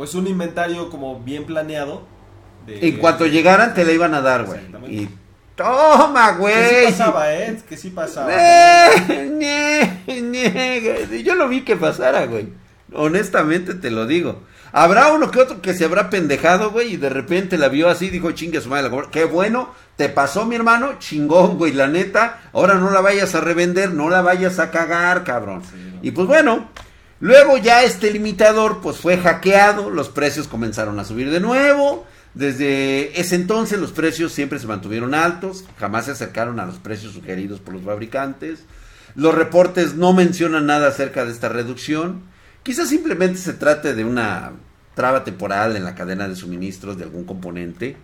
pues 0.00 0.14
un 0.14 0.26
inventario 0.26 0.88
como 0.88 1.20
bien 1.20 1.44
planeado. 1.44 2.06
en 2.66 2.96
cuanto 2.96 3.26
llegaran 3.26 3.74
te 3.74 3.84
la 3.84 3.92
iban 3.92 4.14
a 4.14 4.22
dar, 4.22 4.46
güey. 4.46 4.58
Y 4.88 5.10
toma, 5.54 6.38
güey. 6.38 6.54
Que 6.54 6.78
sí 6.78 6.86
pasaba, 6.86 7.34
¿eh? 7.34 7.58
Que 7.68 7.76
sí 7.76 7.90
pasaba. 7.90 8.32
Yo 11.22 11.34
lo 11.34 11.50
vi 11.50 11.66
que 11.66 11.76
pasara, 11.76 12.24
güey. 12.24 12.48
Honestamente 12.94 13.74
te 13.74 13.90
lo 13.90 14.06
digo. 14.06 14.40
Habrá 14.72 15.12
uno 15.12 15.30
que 15.30 15.38
otro 15.38 15.60
que 15.60 15.74
se 15.74 15.84
habrá 15.84 16.08
pendejado, 16.08 16.70
güey, 16.70 16.94
y 16.94 16.96
de 16.96 17.10
repente 17.10 17.58
la 17.58 17.68
vio 17.68 17.90
así, 17.90 18.08
dijo, 18.08 18.32
chingue 18.32 18.62
su 18.62 18.70
madre, 18.70 18.90
qué 19.12 19.24
bueno, 19.24 19.74
te 19.96 20.08
pasó 20.08 20.46
mi 20.46 20.56
hermano, 20.56 20.94
chingón, 20.98 21.58
güey, 21.58 21.74
la 21.74 21.88
neta, 21.88 22.40
ahora 22.54 22.76
no 22.76 22.90
la 22.90 23.02
vayas 23.02 23.34
a 23.34 23.42
revender, 23.42 23.92
no 23.92 24.08
la 24.08 24.22
vayas 24.22 24.60
a 24.60 24.70
cagar, 24.70 25.24
cabrón. 25.24 25.60
Y 26.00 26.12
pues 26.12 26.26
bueno, 26.26 26.70
Luego 27.20 27.58
ya 27.58 27.84
este 27.84 28.10
limitador 28.10 28.80
pues 28.80 28.96
fue 28.96 29.18
hackeado, 29.18 29.90
los 29.90 30.08
precios 30.08 30.48
comenzaron 30.48 30.98
a 30.98 31.04
subir 31.04 31.30
de 31.30 31.40
nuevo. 31.40 32.06
Desde 32.32 33.20
ese 33.20 33.34
entonces 33.34 33.78
los 33.78 33.92
precios 33.92 34.32
siempre 34.32 34.58
se 34.58 34.66
mantuvieron 34.66 35.14
altos, 35.14 35.64
jamás 35.78 36.06
se 36.06 36.12
acercaron 36.12 36.60
a 36.60 36.66
los 36.66 36.78
precios 36.78 37.12
sugeridos 37.12 37.60
por 37.60 37.74
los 37.74 37.82
fabricantes. 37.82 38.60
Los 39.14 39.34
reportes 39.34 39.96
no 39.96 40.12
mencionan 40.14 40.66
nada 40.66 40.88
acerca 40.88 41.24
de 41.24 41.32
esta 41.32 41.50
reducción. 41.50 42.22
Quizás 42.62 42.88
simplemente 42.88 43.38
se 43.38 43.52
trate 43.52 43.94
de 43.94 44.04
una 44.04 44.52
traba 44.94 45.24
temporal 45.24 45.76
en 45.76 45.84
la 45.84 45.94
cadena 45.94 46.28
de 46.28 46.36
suministros 46.36 46.96
de 46.96 47.04
algún 47.04 47.24
componente, 47.24 47.96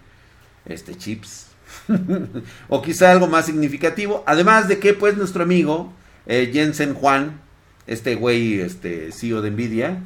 este 0.64 0.96
chips, 0.96 1.46
o 2.68 2.83
quizá 2.83 3.12
algo 3.12 3.29
más 3.29 3.46
significativo. 3.46 4.24
Además 4.26 4.68
de 4.68 4.79
que 4.79 4.92
pues 4.92 5.16
nuestro 5.16 5.42
amigo 5.42 5.92
eh, 6.26 6.50
Jensen 6.52 6.94
Juan 6.94 7.45
este 7.87 8.14
güey, 8.14 8.61
este 8.61 9.12
CEO 9.12 9.42
de 9.42 9.51
Nvidia, 9.51 10.03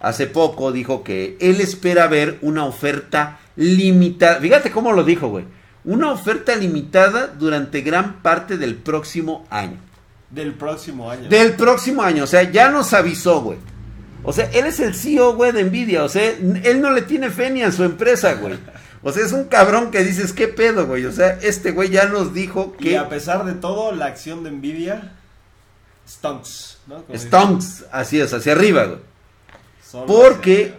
hace 0.00 0.26
poco 0.26 0.72
dijo 0.72 1.04
que 1.04 1.36
él 1.40 1.60
espera 1.60 2.06
ver 2.06 2.38
una 2.42 2.64
oferta 2.64 3.38
limitada. 3.56 4.40
Fíjate 4.40 4.70
cómo 4.70 4.92
lo 4.92 5.04
dijo, 5.04 5.28
güey. 5.28 5.44
Una 5.84 6.12
oferta 6.12 6.56
limitada 6.56 7.28
durante 7.28 7.80
gran 7.80 8.20
parte 8.22 8.56
del 8.56 8.74
próximo 8.74 9.46
año. 9.50 9.78
Del 10.30 10.54
próximo 10.54 11.10
año. 11.10 11.28
Del 11.28 11.54
próximo 11.54 12.02
año. 12.02 12.24
O 12.24 12.26
sea, 12.26 12.42
ya 12.50 12.70
nos 12.70 12.92
avisó, 12.92 13.40
güey. 13.40 13.58
O 14.22 14.32
sea, 14.32 14.50
él 14.52 14.66
es 14.66 14.80
el 14.80 14.94
CEO, 14.94 15.34
güey, 15.34 15.52
de 15.52 15.64
Nvidia. 15.64 16.04
O 16.04 16.08
sea, 16.08 16.30
él 16.30 16.80
no 16.80 16.92
le 16.92 17.02
tiene 17.02 17.30
fe 17.30 17.50
ni 17.50 17.62
a 17.62 17.72
su 17.72 17.84
empresa, 17.84 18.34
güey. 18.34 18.58
O 19.02 19.12
sea, 19.12 19.24
es 19.24 19.32
un 19.32 19.44
cabrón 19.44 19.90
que 19.90 20.04
dices, 20.04 20.34
¿qué 20.34 20.46
pedo, 20.46 20.86
güey? 20.86 21.06
O 21.06 21.12
sea, 21.12 21.38
este 21.40 21.72
güey 21.72 21.88
ya 21.88 22.04
nos 22.04 22.34
dijo 22.34 22.76
que... 22.76 22.90
Y 22.90 22.94
a 22.96 23.08
pesar 23.08 23.46
de 23.46 23.54
todo, 23.54 23.92
la 23.92 24.06
acción 24.06 24.44
de 24.44 24.50
Nvidia 24.50 25.14
Stonks, 26.06 26.79
¿no? 26.90 27.04
Stonks, 27.16 27.86
así 27.92 28.20
es, 28.20 28.34
hacia 28.34 28.52
arriba, 28.52 28.84
güey. 28.84 28.98
Porque, 30.06 30.74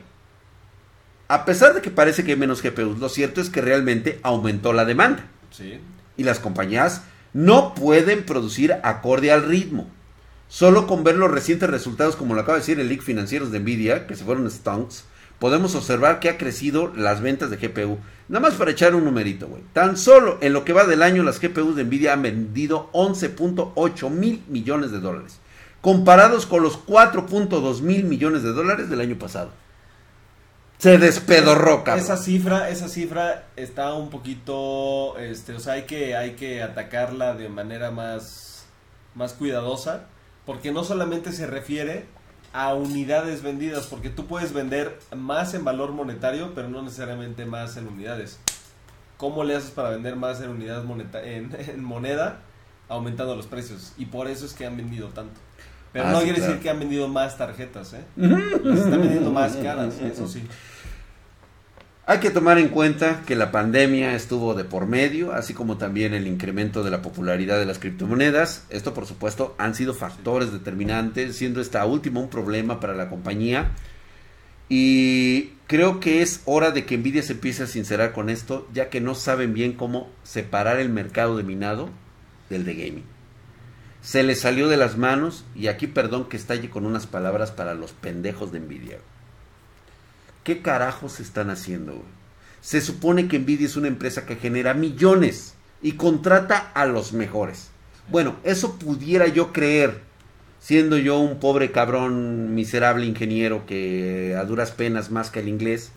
a 1.28 1.46
pesar 1.46 1.74
de 1.74 1.82
que 1.82 1.90
parece 1.90 2.24
que 2.24 2.32
hay 2.32 2.38
menos 2.38 2.62
GPUs, 2.62 3.00
lo 3.00 3.10
cierto 3.10 3.42
es 3.42 3.50
que 3.50 3.62
realmente 3.62 4.20
aumentó 4.22 4.74
la 4.74 4.86
demanda. 4.86 5.26
Sí. 5.50 5.80
Y 6.18 6.24
las 6.24 6.40
compañías 6.40 7.04
no 7.34 7.74
pueden 7.74 8.26
producir 8.26 8.74
acorde 8.84 9.32
al 9.32 9.44
ritmo. 9.44 9.88
Solo 10.48 10.86
con 10.86 11.04
ver 11.04 11.16
los 11.16 11.32
recientes 11.32 11.70
resultados, 11.70 12.18
como 12.18 12.36
lo 12.36 12.42
acaba 12.42 12.58
de 12.58 12.62
decir 12.62 12.80
el 12.80 12.90
leak 12.90 13.02
financieros 13.02 13.52
de 13.52 13.60
Nvidia, 13.62 14.06
que 14.06 14.16
se 14.16 14.26
fueron 14.26 14.52
stonks, 14.52 15.06
podemos 15.40 15.76
observar 15.76 16.20
que 16.20 16.30
ha 16.30 16.38
crecido 16.38 16.92
las 16.96 17.22
ventas 17.22 17.50
de 17.50 17.58
GPU. 17.58 17.98
Nada 18.28 18.48
más 18.48 18.54
para 18.56 18.72
echar 18.72 18.94
un 18.94 19.06
numerito, 19.06 19.48
güey. 19.48 19.64
Tan 19.74 19.98
solo 19.98 20.38
en 20.42 20.54
lo 20.54 20.64
que 20.64 20.74
va 20.74 20.86
del 20.86 21.04
año, 21.04 21.24
las 21.24 21.40
GPUs 21.40 21.76
de 21.76 21.84
Nvidia 21.86 22.14
han 22.14 22.22
vendido 22.22 22.90
11.8 22.94 24.10
mil 24.10 24.44
millones 24.48 24.92
de 24.92 25.00
dólares, 25.00 25.40
comparados 25.82 26.46
con 26.46 26.64
los 26.64 26.86
4.2 26.86 27.82
mil 27.82 28.06
millones 28.06 28.44
de 28.44 28.54
dólares 28.54 28.90
del 28.90 29.02
año 29.02 29.18
pasado. 29.18 29.52
Se 30.78 30.98
despedorró, 30.98 31.84
cabrón. 31.84 32.04
Esa 32.04 32.18
cifra, 32.18 32.70
esa 32.70 32.88
cifra 32.88 33.46
está 33.56 33.94
un 33.94 34.10
poquito, 34.10 35.16
este, 35.20 35.54
o 35.54 35.60
sea, 35.60 35.74
hay 35.74 35.84
que, 35.84 36.16
hay 36.16 36.32
que 36.32 36.64
atacarla 36.64 37.36
de 37.36 37.50
manera 37.50 37.92
más, 37.92 38.66
más 39.14 39.34
cuidadosa, 39.34 40.06
porque 40.46 40.72
no 40.72 40.84
solamente 40.84 41.34
se 41.34 41.46
refiere 41.46 42.06
a 42.54 42.74
unidades 42.74 43.44
vendidas, 43.44 43.86
porque 43.86 44.10
tú 44.10 44.26
puedes 44.26 44.54
vender 44.54 45.00
más 45.16 45.54
en 45.54 45.64
valor 45.64 45.92
monetario, 45.92 46.54
pero 46.56 46.68
no 46.68 46.82
necesariamente 46.82 47.46
más 47.46 47.78
en 47.78 47.88
unidades. 47.88 48.40
¿Cómo 49.18 49.44
le 49.44 49.56
haces 49.56 49.70
para 49.70 49.92
vender 49.92 50.16
más 50.16 50.42
en 50.42 50.50
unidades 50.50 50.84
moneta 50.84 51.24
en, 51.24 51.56
en 51.60 51.84
moneda? 51.84 52.40
Aumentando 52.90 53.36
los 53.36 53.46
precios. 53.46 53.94
Y 54.00 54.06
por 54.06 54.28
eso 54.28 54.48
es 54.48 54.54
que 54.54 54.66
han 54.66 54.76
vendido 54.76 55.10
tanto. 55.10 55.40
Pero 55.94 56.06
Ah, 56.08 56.12
no 56.12 56.20
sí, 56.20 56.24
quiere 56.26 56.38
claro. 56.38 56.52
decir 56.54 56.64
que 56.64 56.70
han 56.70 56.80
vendido 56.80 57.08
más 57.08 57.38
tarjetas, 57.38 57.94
¿eh? 57.94 58.04
Las 58.16 58.80
están 58.80 59.02
vendiendo 59.02 59.32
más 59.34 59.56
caras, 59.58 59.96
eso 60.02 60.28
sí. 60.28 60.44
Hay 62.06 62.20
que 62.20 62.32
tomar 62.32 62.58
en 62.58 62.70
cuenta 62.70 63.22
que 63.26 63.36
la 63.36 63.52
pandemia 63.52 64.16
estuvo 64.16 64.54
de 64.54 64.64
por 64.64 64.86
medio, 64.88 65.34
así 65.34 65.54
como 65.54 65.78
también 65.78 66.14
el 66.14 66.28
incremento 66.28 66.84
de 66.84 66.90
la 66.92 67.02
popularidad 67.02 67.60
de 67.60 67.66
las 67.66 67.78
criptomonedas. 67.80 68.66
Esto, 68.70 68.94
por 68.94 69.06
supuesto, 69.06 69.56
han 69.58 69.76
sido 69.76 69.94
factores 69.94 70.52
determinantes, 70.52 71.36
siendo 71.38 71.62
esta 71.62 71.86
última 71.86 72.20
un 72.20 72.30
problema 72.30 72.80
para 72.80 72.96
la 72.96 73.08
compañía. 73.10 73.72
Y 74.68 75.52
creo 75.68 76.00
que 76.00 76.22
es 76.22 76.42
hora 76.46 76.72
de 76.72 76.86
que 76.86 76.98
Nvidia 76.98 77.22
se 77.24 77.34
empiece 77.34 77.64
a 77.64 77.68
sincerar 77.68 78.14
con 78.14 78.30
esto, 78.30 78.68
ya 78.74 78.90
que 78.90 79.00
no 79.02 79.16
saben 79.16 79.54
bien 79.54 79.74
cómo 79.74 80.10
separar 80.24 80.80
el 80.80 80.90
mercado 80.90 81.38
de 81.38 81.44
minado 81.44 81.90
del 82.50 82.66
de 82.66 82.74
gaming. 82.76 83.04
Se 84.02 84.24
les 84.24 84.40
salió 84.40 84.68
de 84.68 84.78
las 84.78 84.98
manos, 84.98 85.46
y 85.56 85.68
aquí 85.68 85.88
perdón 85.88 86.28
que 86.28 86.38
estalle 86.38 86.70
con 86.70 86.86
unas 86.86 87.06
palabras 87.06 87.52
para 87.52 87.76
los 87.76 87.92
pendejos 87.92 88.52
de 88.52 88.60
Nvidia. 88.60 88.98
¿Qué 90.44 90.62
carajos 90.62 91.20
están 91.20 91.52
haciendo? 91.52 92.04
Se 92.62 92.82
supone 92.82 93.28
que 93.28 93.38
Nvidia 93.40 93.68
es 93.68 93.76
una 93.76 93.88
empresa 93.88 94.26
que 94.26 94.36
genera 94.36 94.74
millones 94.74 95.54
y 95.84 95.94
contrata 95.94 96.72
a 96.74 96.86
los 96.88 97.14
mejores. 97.14 97.70
Bueno, 98.10 98.36
eso 98.44 98.80
pudiera 98.80 99.28
yo 99.28 99.54
creer, 99.54 100.02
siendo 100.60 100.98
yo 100.98 101.20
un 101.20 101.40
pobre 101.40 101.72
cabrón 101.72 102.56
miserable 102.56 103.06
ingeniero 103.06 103.66
que 103.66 104.36
a 104.36 104.44
duras 104.46 104.72
penas 104.72 105.12
más 105.12 105.30
que 105.30 105.40
el 105.40 105.48
inglés 105.48 105.92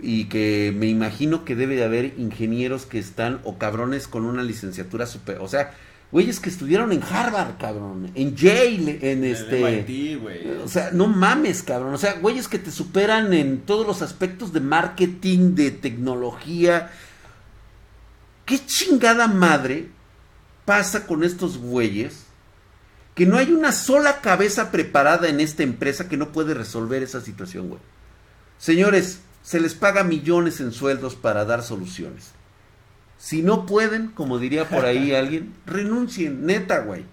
y 0.00 0.24
que 0.26 0.72
me 0.76 0.86
imagino 0.86 1.44
que 1.44 1.54
debe 1.54 1.76
de 1.76 1.84
haber 1.84 2.14
ingenieros 2.18 2.86
que 2.86 2.98
están 2.98 3.40
o 3.44 3.58
cabrones 3.58 4.08
con 4.08 4.24
una 4.24 4.42
licenciatura 4.42 5.06
super, 5.06 5.38
o 5.38 5.48
sea, 5.48 5.74
güeyes 6.14 6.38
que 6.38 6.48
estudiaron 6.48 6.92
en 6.92 7.02
Harvard, 7.02 7.58
cabrón, 7.58 8.12
en 8.14 8.36
Yale, 8.36 9.00
en 9.02 9.24
este 9.24 9.58
El 9.58 9.84
MIT, 9.84 10.22
güey. 10.22 10.48
o 10.58 10.68
sea, 10.68 10.90
no 10.92 11.08
mames, 11.08 11.64
cabrón. 11.64 11.92
O 11.92 11.98
sea, 11.98 12.20
güeyes 12.20 12.46
que 12.46 12.60
te 12.60 12.70
superan 12.70 13.34
en 13.34 13.62
todos 13.62 13.84
los 13.84 14.00
aspectos 14.00 14.52
de 14.52 14.60
marketing, 14.60 15.56
de 15.56 15.72
tecnología. 15.72 16.92
¿Qué 18.46 18.64
chingada 18.64 19.26
madre 19.26 19.88
pasa 20.64 21.04
con 21.04 21.24
estos 21.24 21.58
güeyes? 21.58 22.26
Que 23.16 23.26
no 23.26 23.36
hay 23.36 23.50
una 23.50 23.72
sola 23.72 24.20
cabeza 24.20 24.70
preparada 24.70 25.28
en 25.28 25.40
esta 25.40 25.64
empresa 25.64 26.08
que 26.08 26.16
no 26.16 26.30
puede 26.30 26.54
resolver 26.54 27.02
esa 27.02 27.22
situación, 27.22 27.70
güey. 27.70 27.80
Señores, 28.56 29.18
se 29.42 29.58
les 29.58 29.74
paga 29.74 30.04
millones 30.04 30.60
en 30.60 30.70
sueldos 30.70 31.16
para 31.16 31.44
dar 31.44 31.64
soluciones. 31.64 32.30
Si 33.18 33.42
no 33.42 33.66
pueden, 33.66 34.08
como 34.08 34.38
diría 34.38 34.68
por 34.68 34.84
ahí 34.84 35.14
alguien, 35.14 35.52
renuncien, 35.66 36.44
neta, 36.46 36.80
güey. 36.80 37.04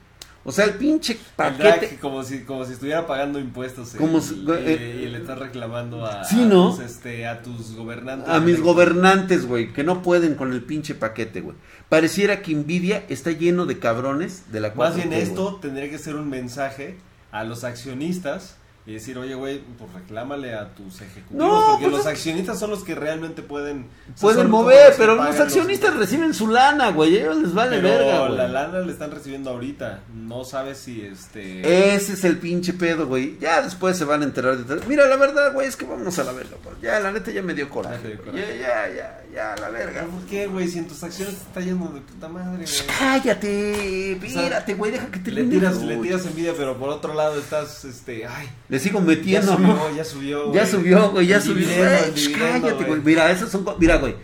O 0.44 0.52
sea, 0.52 0.66
el 0.66 0.72
pinche 0.74 1.20
paquete. 1.36 1.98
como 2.02 2.24
si 2.24 2.40
como 2.40 2.66
si 2.66 2.74
estuviera 2.74 3.06
pagando 3.06 3.38
impuestos 3.38 3.94
eh, 3.94 3.98
Como 4.00 4.18
y, 4.18 4.22
si- 4.22 4.34
y- 4.44 4.48
eh, 4.50 5.02
y 5.04 5.10
le 5.10 5.20
estás 5.20 5.38
reclamando 5.38 6.04
a, 6.04 6.24
Sí, 6.24 6.42
a 6.42 6.46
¿no? 6.48 6.72
tus, 6.72 6.80
este, 6.84 7.28
a 7.28 7.44
tus 7.44 7.76
gobernantes 7.76 8.28
A 8.28 8.40
mis 8.40 8.60
gobernantes, 8.60 9.46
güey, 9.46 9.72
que 9.72 9.84
no 9.84 10.02
pueden 10.02 10.34
con 10.34 10.52
el 10.52 10.64
pinche 10.64 10.96
paquete, 10.96 11.42
güey. 11.42 11.56
Pareciera 11.90 12.42
que 12.42 12.56
Nvidia 12.56 13.04
está 13.08 13.30
lleno 13.30 13.68
de 13.68 13.78
cabrones 13.78 14.52
de 14.52 14.62
la 14.62 14.74
más 14.74 14.94
4T, 14.94 14.96
bien 14.96 15.10
güey. 15.10 15.22
esto 15.22 15.60
tendría 15.62 15.92
que 15.92 16.00
ser 16.00 16.16
un 16.16 16.28
mensaje 16.28 16.96
a 17.32 17.44
los 17.44 17.64
accionistas 17.64 18.56
y 18.86 18.94
decir 18.94 19.18
oye 19.18 19.36
güey 19.36 19.62
pues 19.78 19.94
reclámale 19.94 20.56
a 20.56 20.74
tus 20.74 21.02
ejecutivos 21.02 21.32
No, 21.32 21.66
porque 21.68 21.86
pues 21.86 21.98
los 21.98 22.06
accionistas 22.08 22.60
son 22.60 22.72
los 22.72 22.84
que 22.84 22.96
realmente 22.96 23.42
pueden 23.42 23.82
o 23.82 24.18
sea, 24.18 24.22
Pueden 24.22 24.50
mover, 24.50 24.94
pero 24.98 25.16
los 25.16 25.40
accionistas 25.40 25.96
reciben 25.96 26.34
su 26.34 26.48
lana, 26.48 26.90
güey. 26.92 27.18
Ellos 27.18 27.38
les 27.38 27.54
vale 27.54 27.80
pero 27.80 27.90
verga, 27.90 28.20
güey. 28.28 28.38
la 28.38 28.48
lana 28.48 28.80
le 28.80 28.92
están 28.92 29.12
recibiendo 29.12 29.52
ahorita 29.52 30.02
no 30.14 30.44
sabes 30.44 30.78
si 30.78 31.02
este 31.02 31.94
Ese 31.96 32.14
es 32.14 32.24
el 32.24 32.38
pinche 32.38 32.74
pedo, 32.74 33.08
güey. 33.08 33.38
Ya 33.40 33.62
después 33.62 33.98
se 33.98 34.06
van 34.06 34.22
a 34.22 34.26
enterar 34.26 34.58
de. 34.58 34.88
Mira, 34.88 35.06
la 35.08 35.18
verdad, 35.18 35.54
güey, 35.54 35.68
es 35.68 35.76
que 35.76 35.86
vamos 35.86 36.18
a 36.20 36.24
la 36.24 36.32
verga, 36.32 36.58
güey. 36.64 36.76
Ya, 36.82 37.00
la 37.00 37.12
neta 37.12 37.32
ya 37.32 37.42
me 37.42 37.54
dio 37.54 37.70
coraje. 37.70 38.08
dio. 38.08 38.34
Ya, 38.34 38.56
ya, 38.56 38.96
ya, 38.96 39.24
ya, 39.34 39.56
la 39.58 39.70
verga. 39.70 40.06
¿por 40.06 40.22
qué 40.26 40.48
güey 40.48 40.68
si 40.68 40.80
en 40.80 40.88
tus 40.88 41.04
acciones 41.04 41.36
te 41.36 41.42
está 41.44 41.62
yendo 41.62 41.88
de 41.90 42.02
puta 42.02 42.28
madre 42.30 42.64
güey 42.64 42.88
Cállate, 42.98 44.14
espérate, 44.14 44.74
güey, 44.74 44.92
deja 44.92 45.08
que 45.08 45.20
te 45.20 45.32
le 45.32 45.44
tiras, 45.44 45.82
le 45.82 45.98
tiras 45.98 46.26
envidia, 46.26 46.54
pero 46.58 46.78
por 46.78 46.90
otro 46.90 47.14
lado 47.14 47.40
estás, 47.40 47.86
este, 47.86 48.26
ay, 48.26 48.50
Le 48.72 48.80
sigo 48.80 49.00
ya 49.00 49.06
metiendo, 49.06 49.54
subió, 49.56 49.68
¿no? 49.68 49.96
ya 49.96 50.04
subió, 50.04 50.54
Ya 50.54 50.66
subió, 50.66 51.12
güey, 51.12 51.28
ya 51.28 51.36
El 51.36 51.42
subió. 51.44 51.68
dividendo, 51.68 51.90
Güey, 52.00 52.12
sh, 52.16 52.28
dividendo, 52.28 52.68
cállate, 52.68 52.84
güey. 52.86 53.02
Mira, 53.02 53.30
esas 53.32 53.52
son. 53.52 53.66
Mira, 53.80 53.98
güey. 53.98 54.16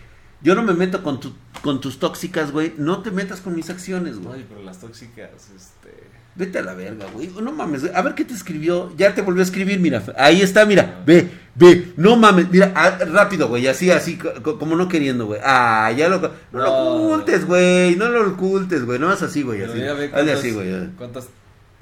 Yo 0.41 0.55
no 0.55 0.63
me 0.63 0.73
meto 0.73 1.03
con, 1.03 1.19
tu, 1.19 1.33
con 1.61 1.81
tus 1.81 1.99
tóxicas, 1.99 2.51
güey. 2.51 2.73
No 2.77 3.01
te 3.01 3.11
metas 3.11 3.41
con 3.41 3.55
mis 3.55 3.69
acciones, 3.69 4.19
güey. 4.19 4.39
Ay, 4.39 4.45
pero 4.47 4.63
las 4.63 4.79
tóxicas, 4.79 5.29
este... 5.55 6.07
Vete 6.35 6.59
a 6.59 6.61
la 6.61 6.75
verga, 6.75 7.07
güey. 7.11 7.29
No 7.41 7.51
mames, 7.51 7.81
güey. 7.81 7.93
A 7.95 8.01
ver 8.03 8.13
qué 8.13 8.23
te 8.23 8.35
escribió. 8.35 8.93
Ya 8.95 9.15
te 9.15 9.23
volvió 9.23 9.41
a 9.41 9.45
escribir, 9.45 9.79
mira. 9.79 10.03
Ahí 10.17 10.41
está, 10.43 10.65
mira. 10.65 11.01
Ve, 11.05 11.27
ve. 11.55 11.91
No 11.97 12.15
mames. 12.15 12.49
Mira, 12.51 12.71
ah, 12.75 12.99
rápido, 13.11 13.47
güey. 13.47 13.67
Así, 13.67 13.89
así, 13.89 14.17
co- 14.19 14.31
co- 14.43 14.59
como 14.59 14.75
no 14.75 14.87
queriendo, 14.87 15.25
güey. 15.25 15.41
Ah, 15.43 15.91
ya 15.97 16.07
lo. 16.09 16.19
No, 16.19 16.29
lo 16.51 16.71
ocultes, 16.73 17.43
güey. 17.45 17.95
No 17.95 18.07
lo 18.09 18.29
ocultes, 18.33 18.85
güey. 18.85 18.99
No 18.99 19.11
es 19.11 19.23
así, 19.23 19.41
güey. 19.41 19.63
Así. 19.63 19.79
ya 19.79 19.93
Hazle 19.93 20.31
así, 20.33 20.51
güey. 20.51 20.69
ya. 20.71 20.89
¿Cuántas 20.95 21.27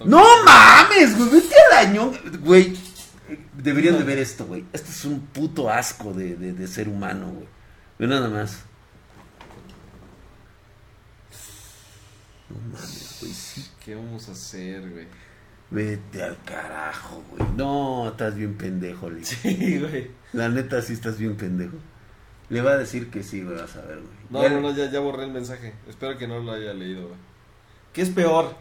No 0.04 0.24
mames, 0.44 1.18
güey. 1.18 1.30
Vete 1.32 1.56
al 1.72 1.88
año. 1.88 2.12
Güey. 2.42 2.76
Deberían 3.54 3.98
de 3.98 4.04
ver 4.04 4.20
esto, 4.20 4.46
güey. 4.46 4.66
Esto 4.74 4.90
es 4.92 5.06
un 5.06 5.22
puto 5.22 5.70
asco 5.70 6.14
de, 6.14 6.36
de, 6.36 6.54
de 6.54 6.68
ser 6.68 6.90
humano, 6.90 7.32
güey. 7.32 7.48
Ve 7.98 8.08
nada 8.08 8.30
más. 8.30 8.60
No 12.50 12.58
mames, 12.72 13.18
güey. 13.22 13.34
Sí. 13.34 13.66
¿Qué 13.84 13.96
vamos 13.96 14.28
a 14.30 14.34
hacer, 14.34 14.90
güey? 14.90 15.08
Vete 15.72 16.24
al 16.24 16.38
carajo, 16.44 17.24
güey. 17.32 17.50
No, 17.56 18.10
estás 18.10 18.36
bien 18.36 18.56
pendejo, 18.56 19.10
Lee. 19.10 19.24
Sí, 19.26 19.80
güey. 19.80 20.12
La 20.34 20.50
neta, 20.50 20.82
sí 20.82 20.94
estás 20.94 21.18
bien 21.18 21.36
pendejo. 21.36 21.78
Le 22.50 22.62
va 22.62 22.72
a 22.72 22.78
decir 22.78 23.10
que 23.10 23.24
sí, 23.24 23.42
güey, 23.44 23.58
vas 23.58 23.76
a 23.76 23.82
ver, 23.82 23.98
güey. 23.98 24.14
No, 24.30 24.44
Ya 24.44 24.50
no, 24.50 24.62
no, 24.62 24.76
ya, 24.76 24.92
ya 24.92 25.00
borré 25.00 25.24
el 25.24 25.32
mensaje. 25.32 25.74
Espero 25.90 26.18
que 26.18 26.28
no 26.28 26.40
lo 26.40 26.52
haya 26.52 26.74
leído, 26.74 27.08
güey. 27.08 27.20
¿Qué 27.94 28.02
es 28.04 28.10
peor? 28.10 28.56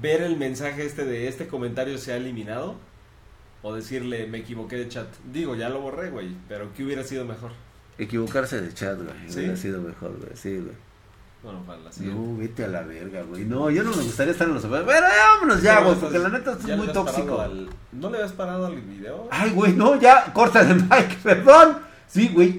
¿Ver 0.00 0.22
el 0.22 0.36
mensaje 0.36 0.84
este 0.84 1.04
de 1.04 1.28
este 1.28 1.46
comentario 1.46 1.98
se 1.98 2.12
ha 2.12 2.16
eliminado? 2.16 2.74
¿O 3.62 3.74
decirle 3.74 4.26
me 4.26 4.38
equivoqué 4.38 4.76
de 4.76 4.88
chat? 4.88 5.06
Digo, 5.32 5.54
ya 5.54 5.68
lo 5.68 5.80
borré, 5.80 6.10
güey. 6.10 6.34
Pero 6.48 6.68
¿qué 6.76 6.84
hubiera 6.84 7.02
sido 7.04 7.24
mejor? 7.24 7.52
Equivocarse 7.96 8.60
de 8.60 8.74
chat, 8.74 8.96
güey. 8.96 9.14
¿Sí? 9.28 9.38
Hubiera 9.40 9.56
sido 9.56 9.80
mejor, 9.80 10.16
güey. 10.18 10.36
Sí, 10.36 10.56
güey. 10.58 10.74
Bueno, 11.42 11.62
para 11.66 11.78
la 11.80 11.92
siguiente. 11.92 12.18
No, 12.20 12.36
vete 12.38 12.64
a 12.64 12.68
la 12.68 12.82
verga, 12.82 13.22
güey. 13.22 13.44
No, 13.44 13.70
yo 13.70 13.82
no 13.84 13.90
me 13.90 14.02
gustaría 14.02 14.32
estar 14.32 14.48
en 14.48 14.54
los 14.54 14.68
Bueno, 14.68 14.86
ya 14.86 15.28
vámonos 15.34 15.62
ya, 15.62 15.80
güey, 15.80 15.96
porque 15.96 16.18
la 16.18 16.28
neta 16.30 16.52
esto 16.52 16.66
¿Ya 16.66 16.74
es 16.74 16.78
muy 16.80 16.88
tóxico. 16.88 17.40
al- 17.40 17.68
¿No 17.92 18.10
le 18.10 18.16
habías 18.18 18.32
parado 18.32 18.66
al 18.66 18.80
video? 18.80 19.28
Ay, 19.30 19.50
güey, 19.50 19.72
no, 19.74 19.98
ya, 20.00 20.32
corta 20.32 20.62
el 20.62 20.74
mic, 20.82 21.16
perdón. 21.22 21.78
Sí, 22.08 22.28
güey, 22.32 22.52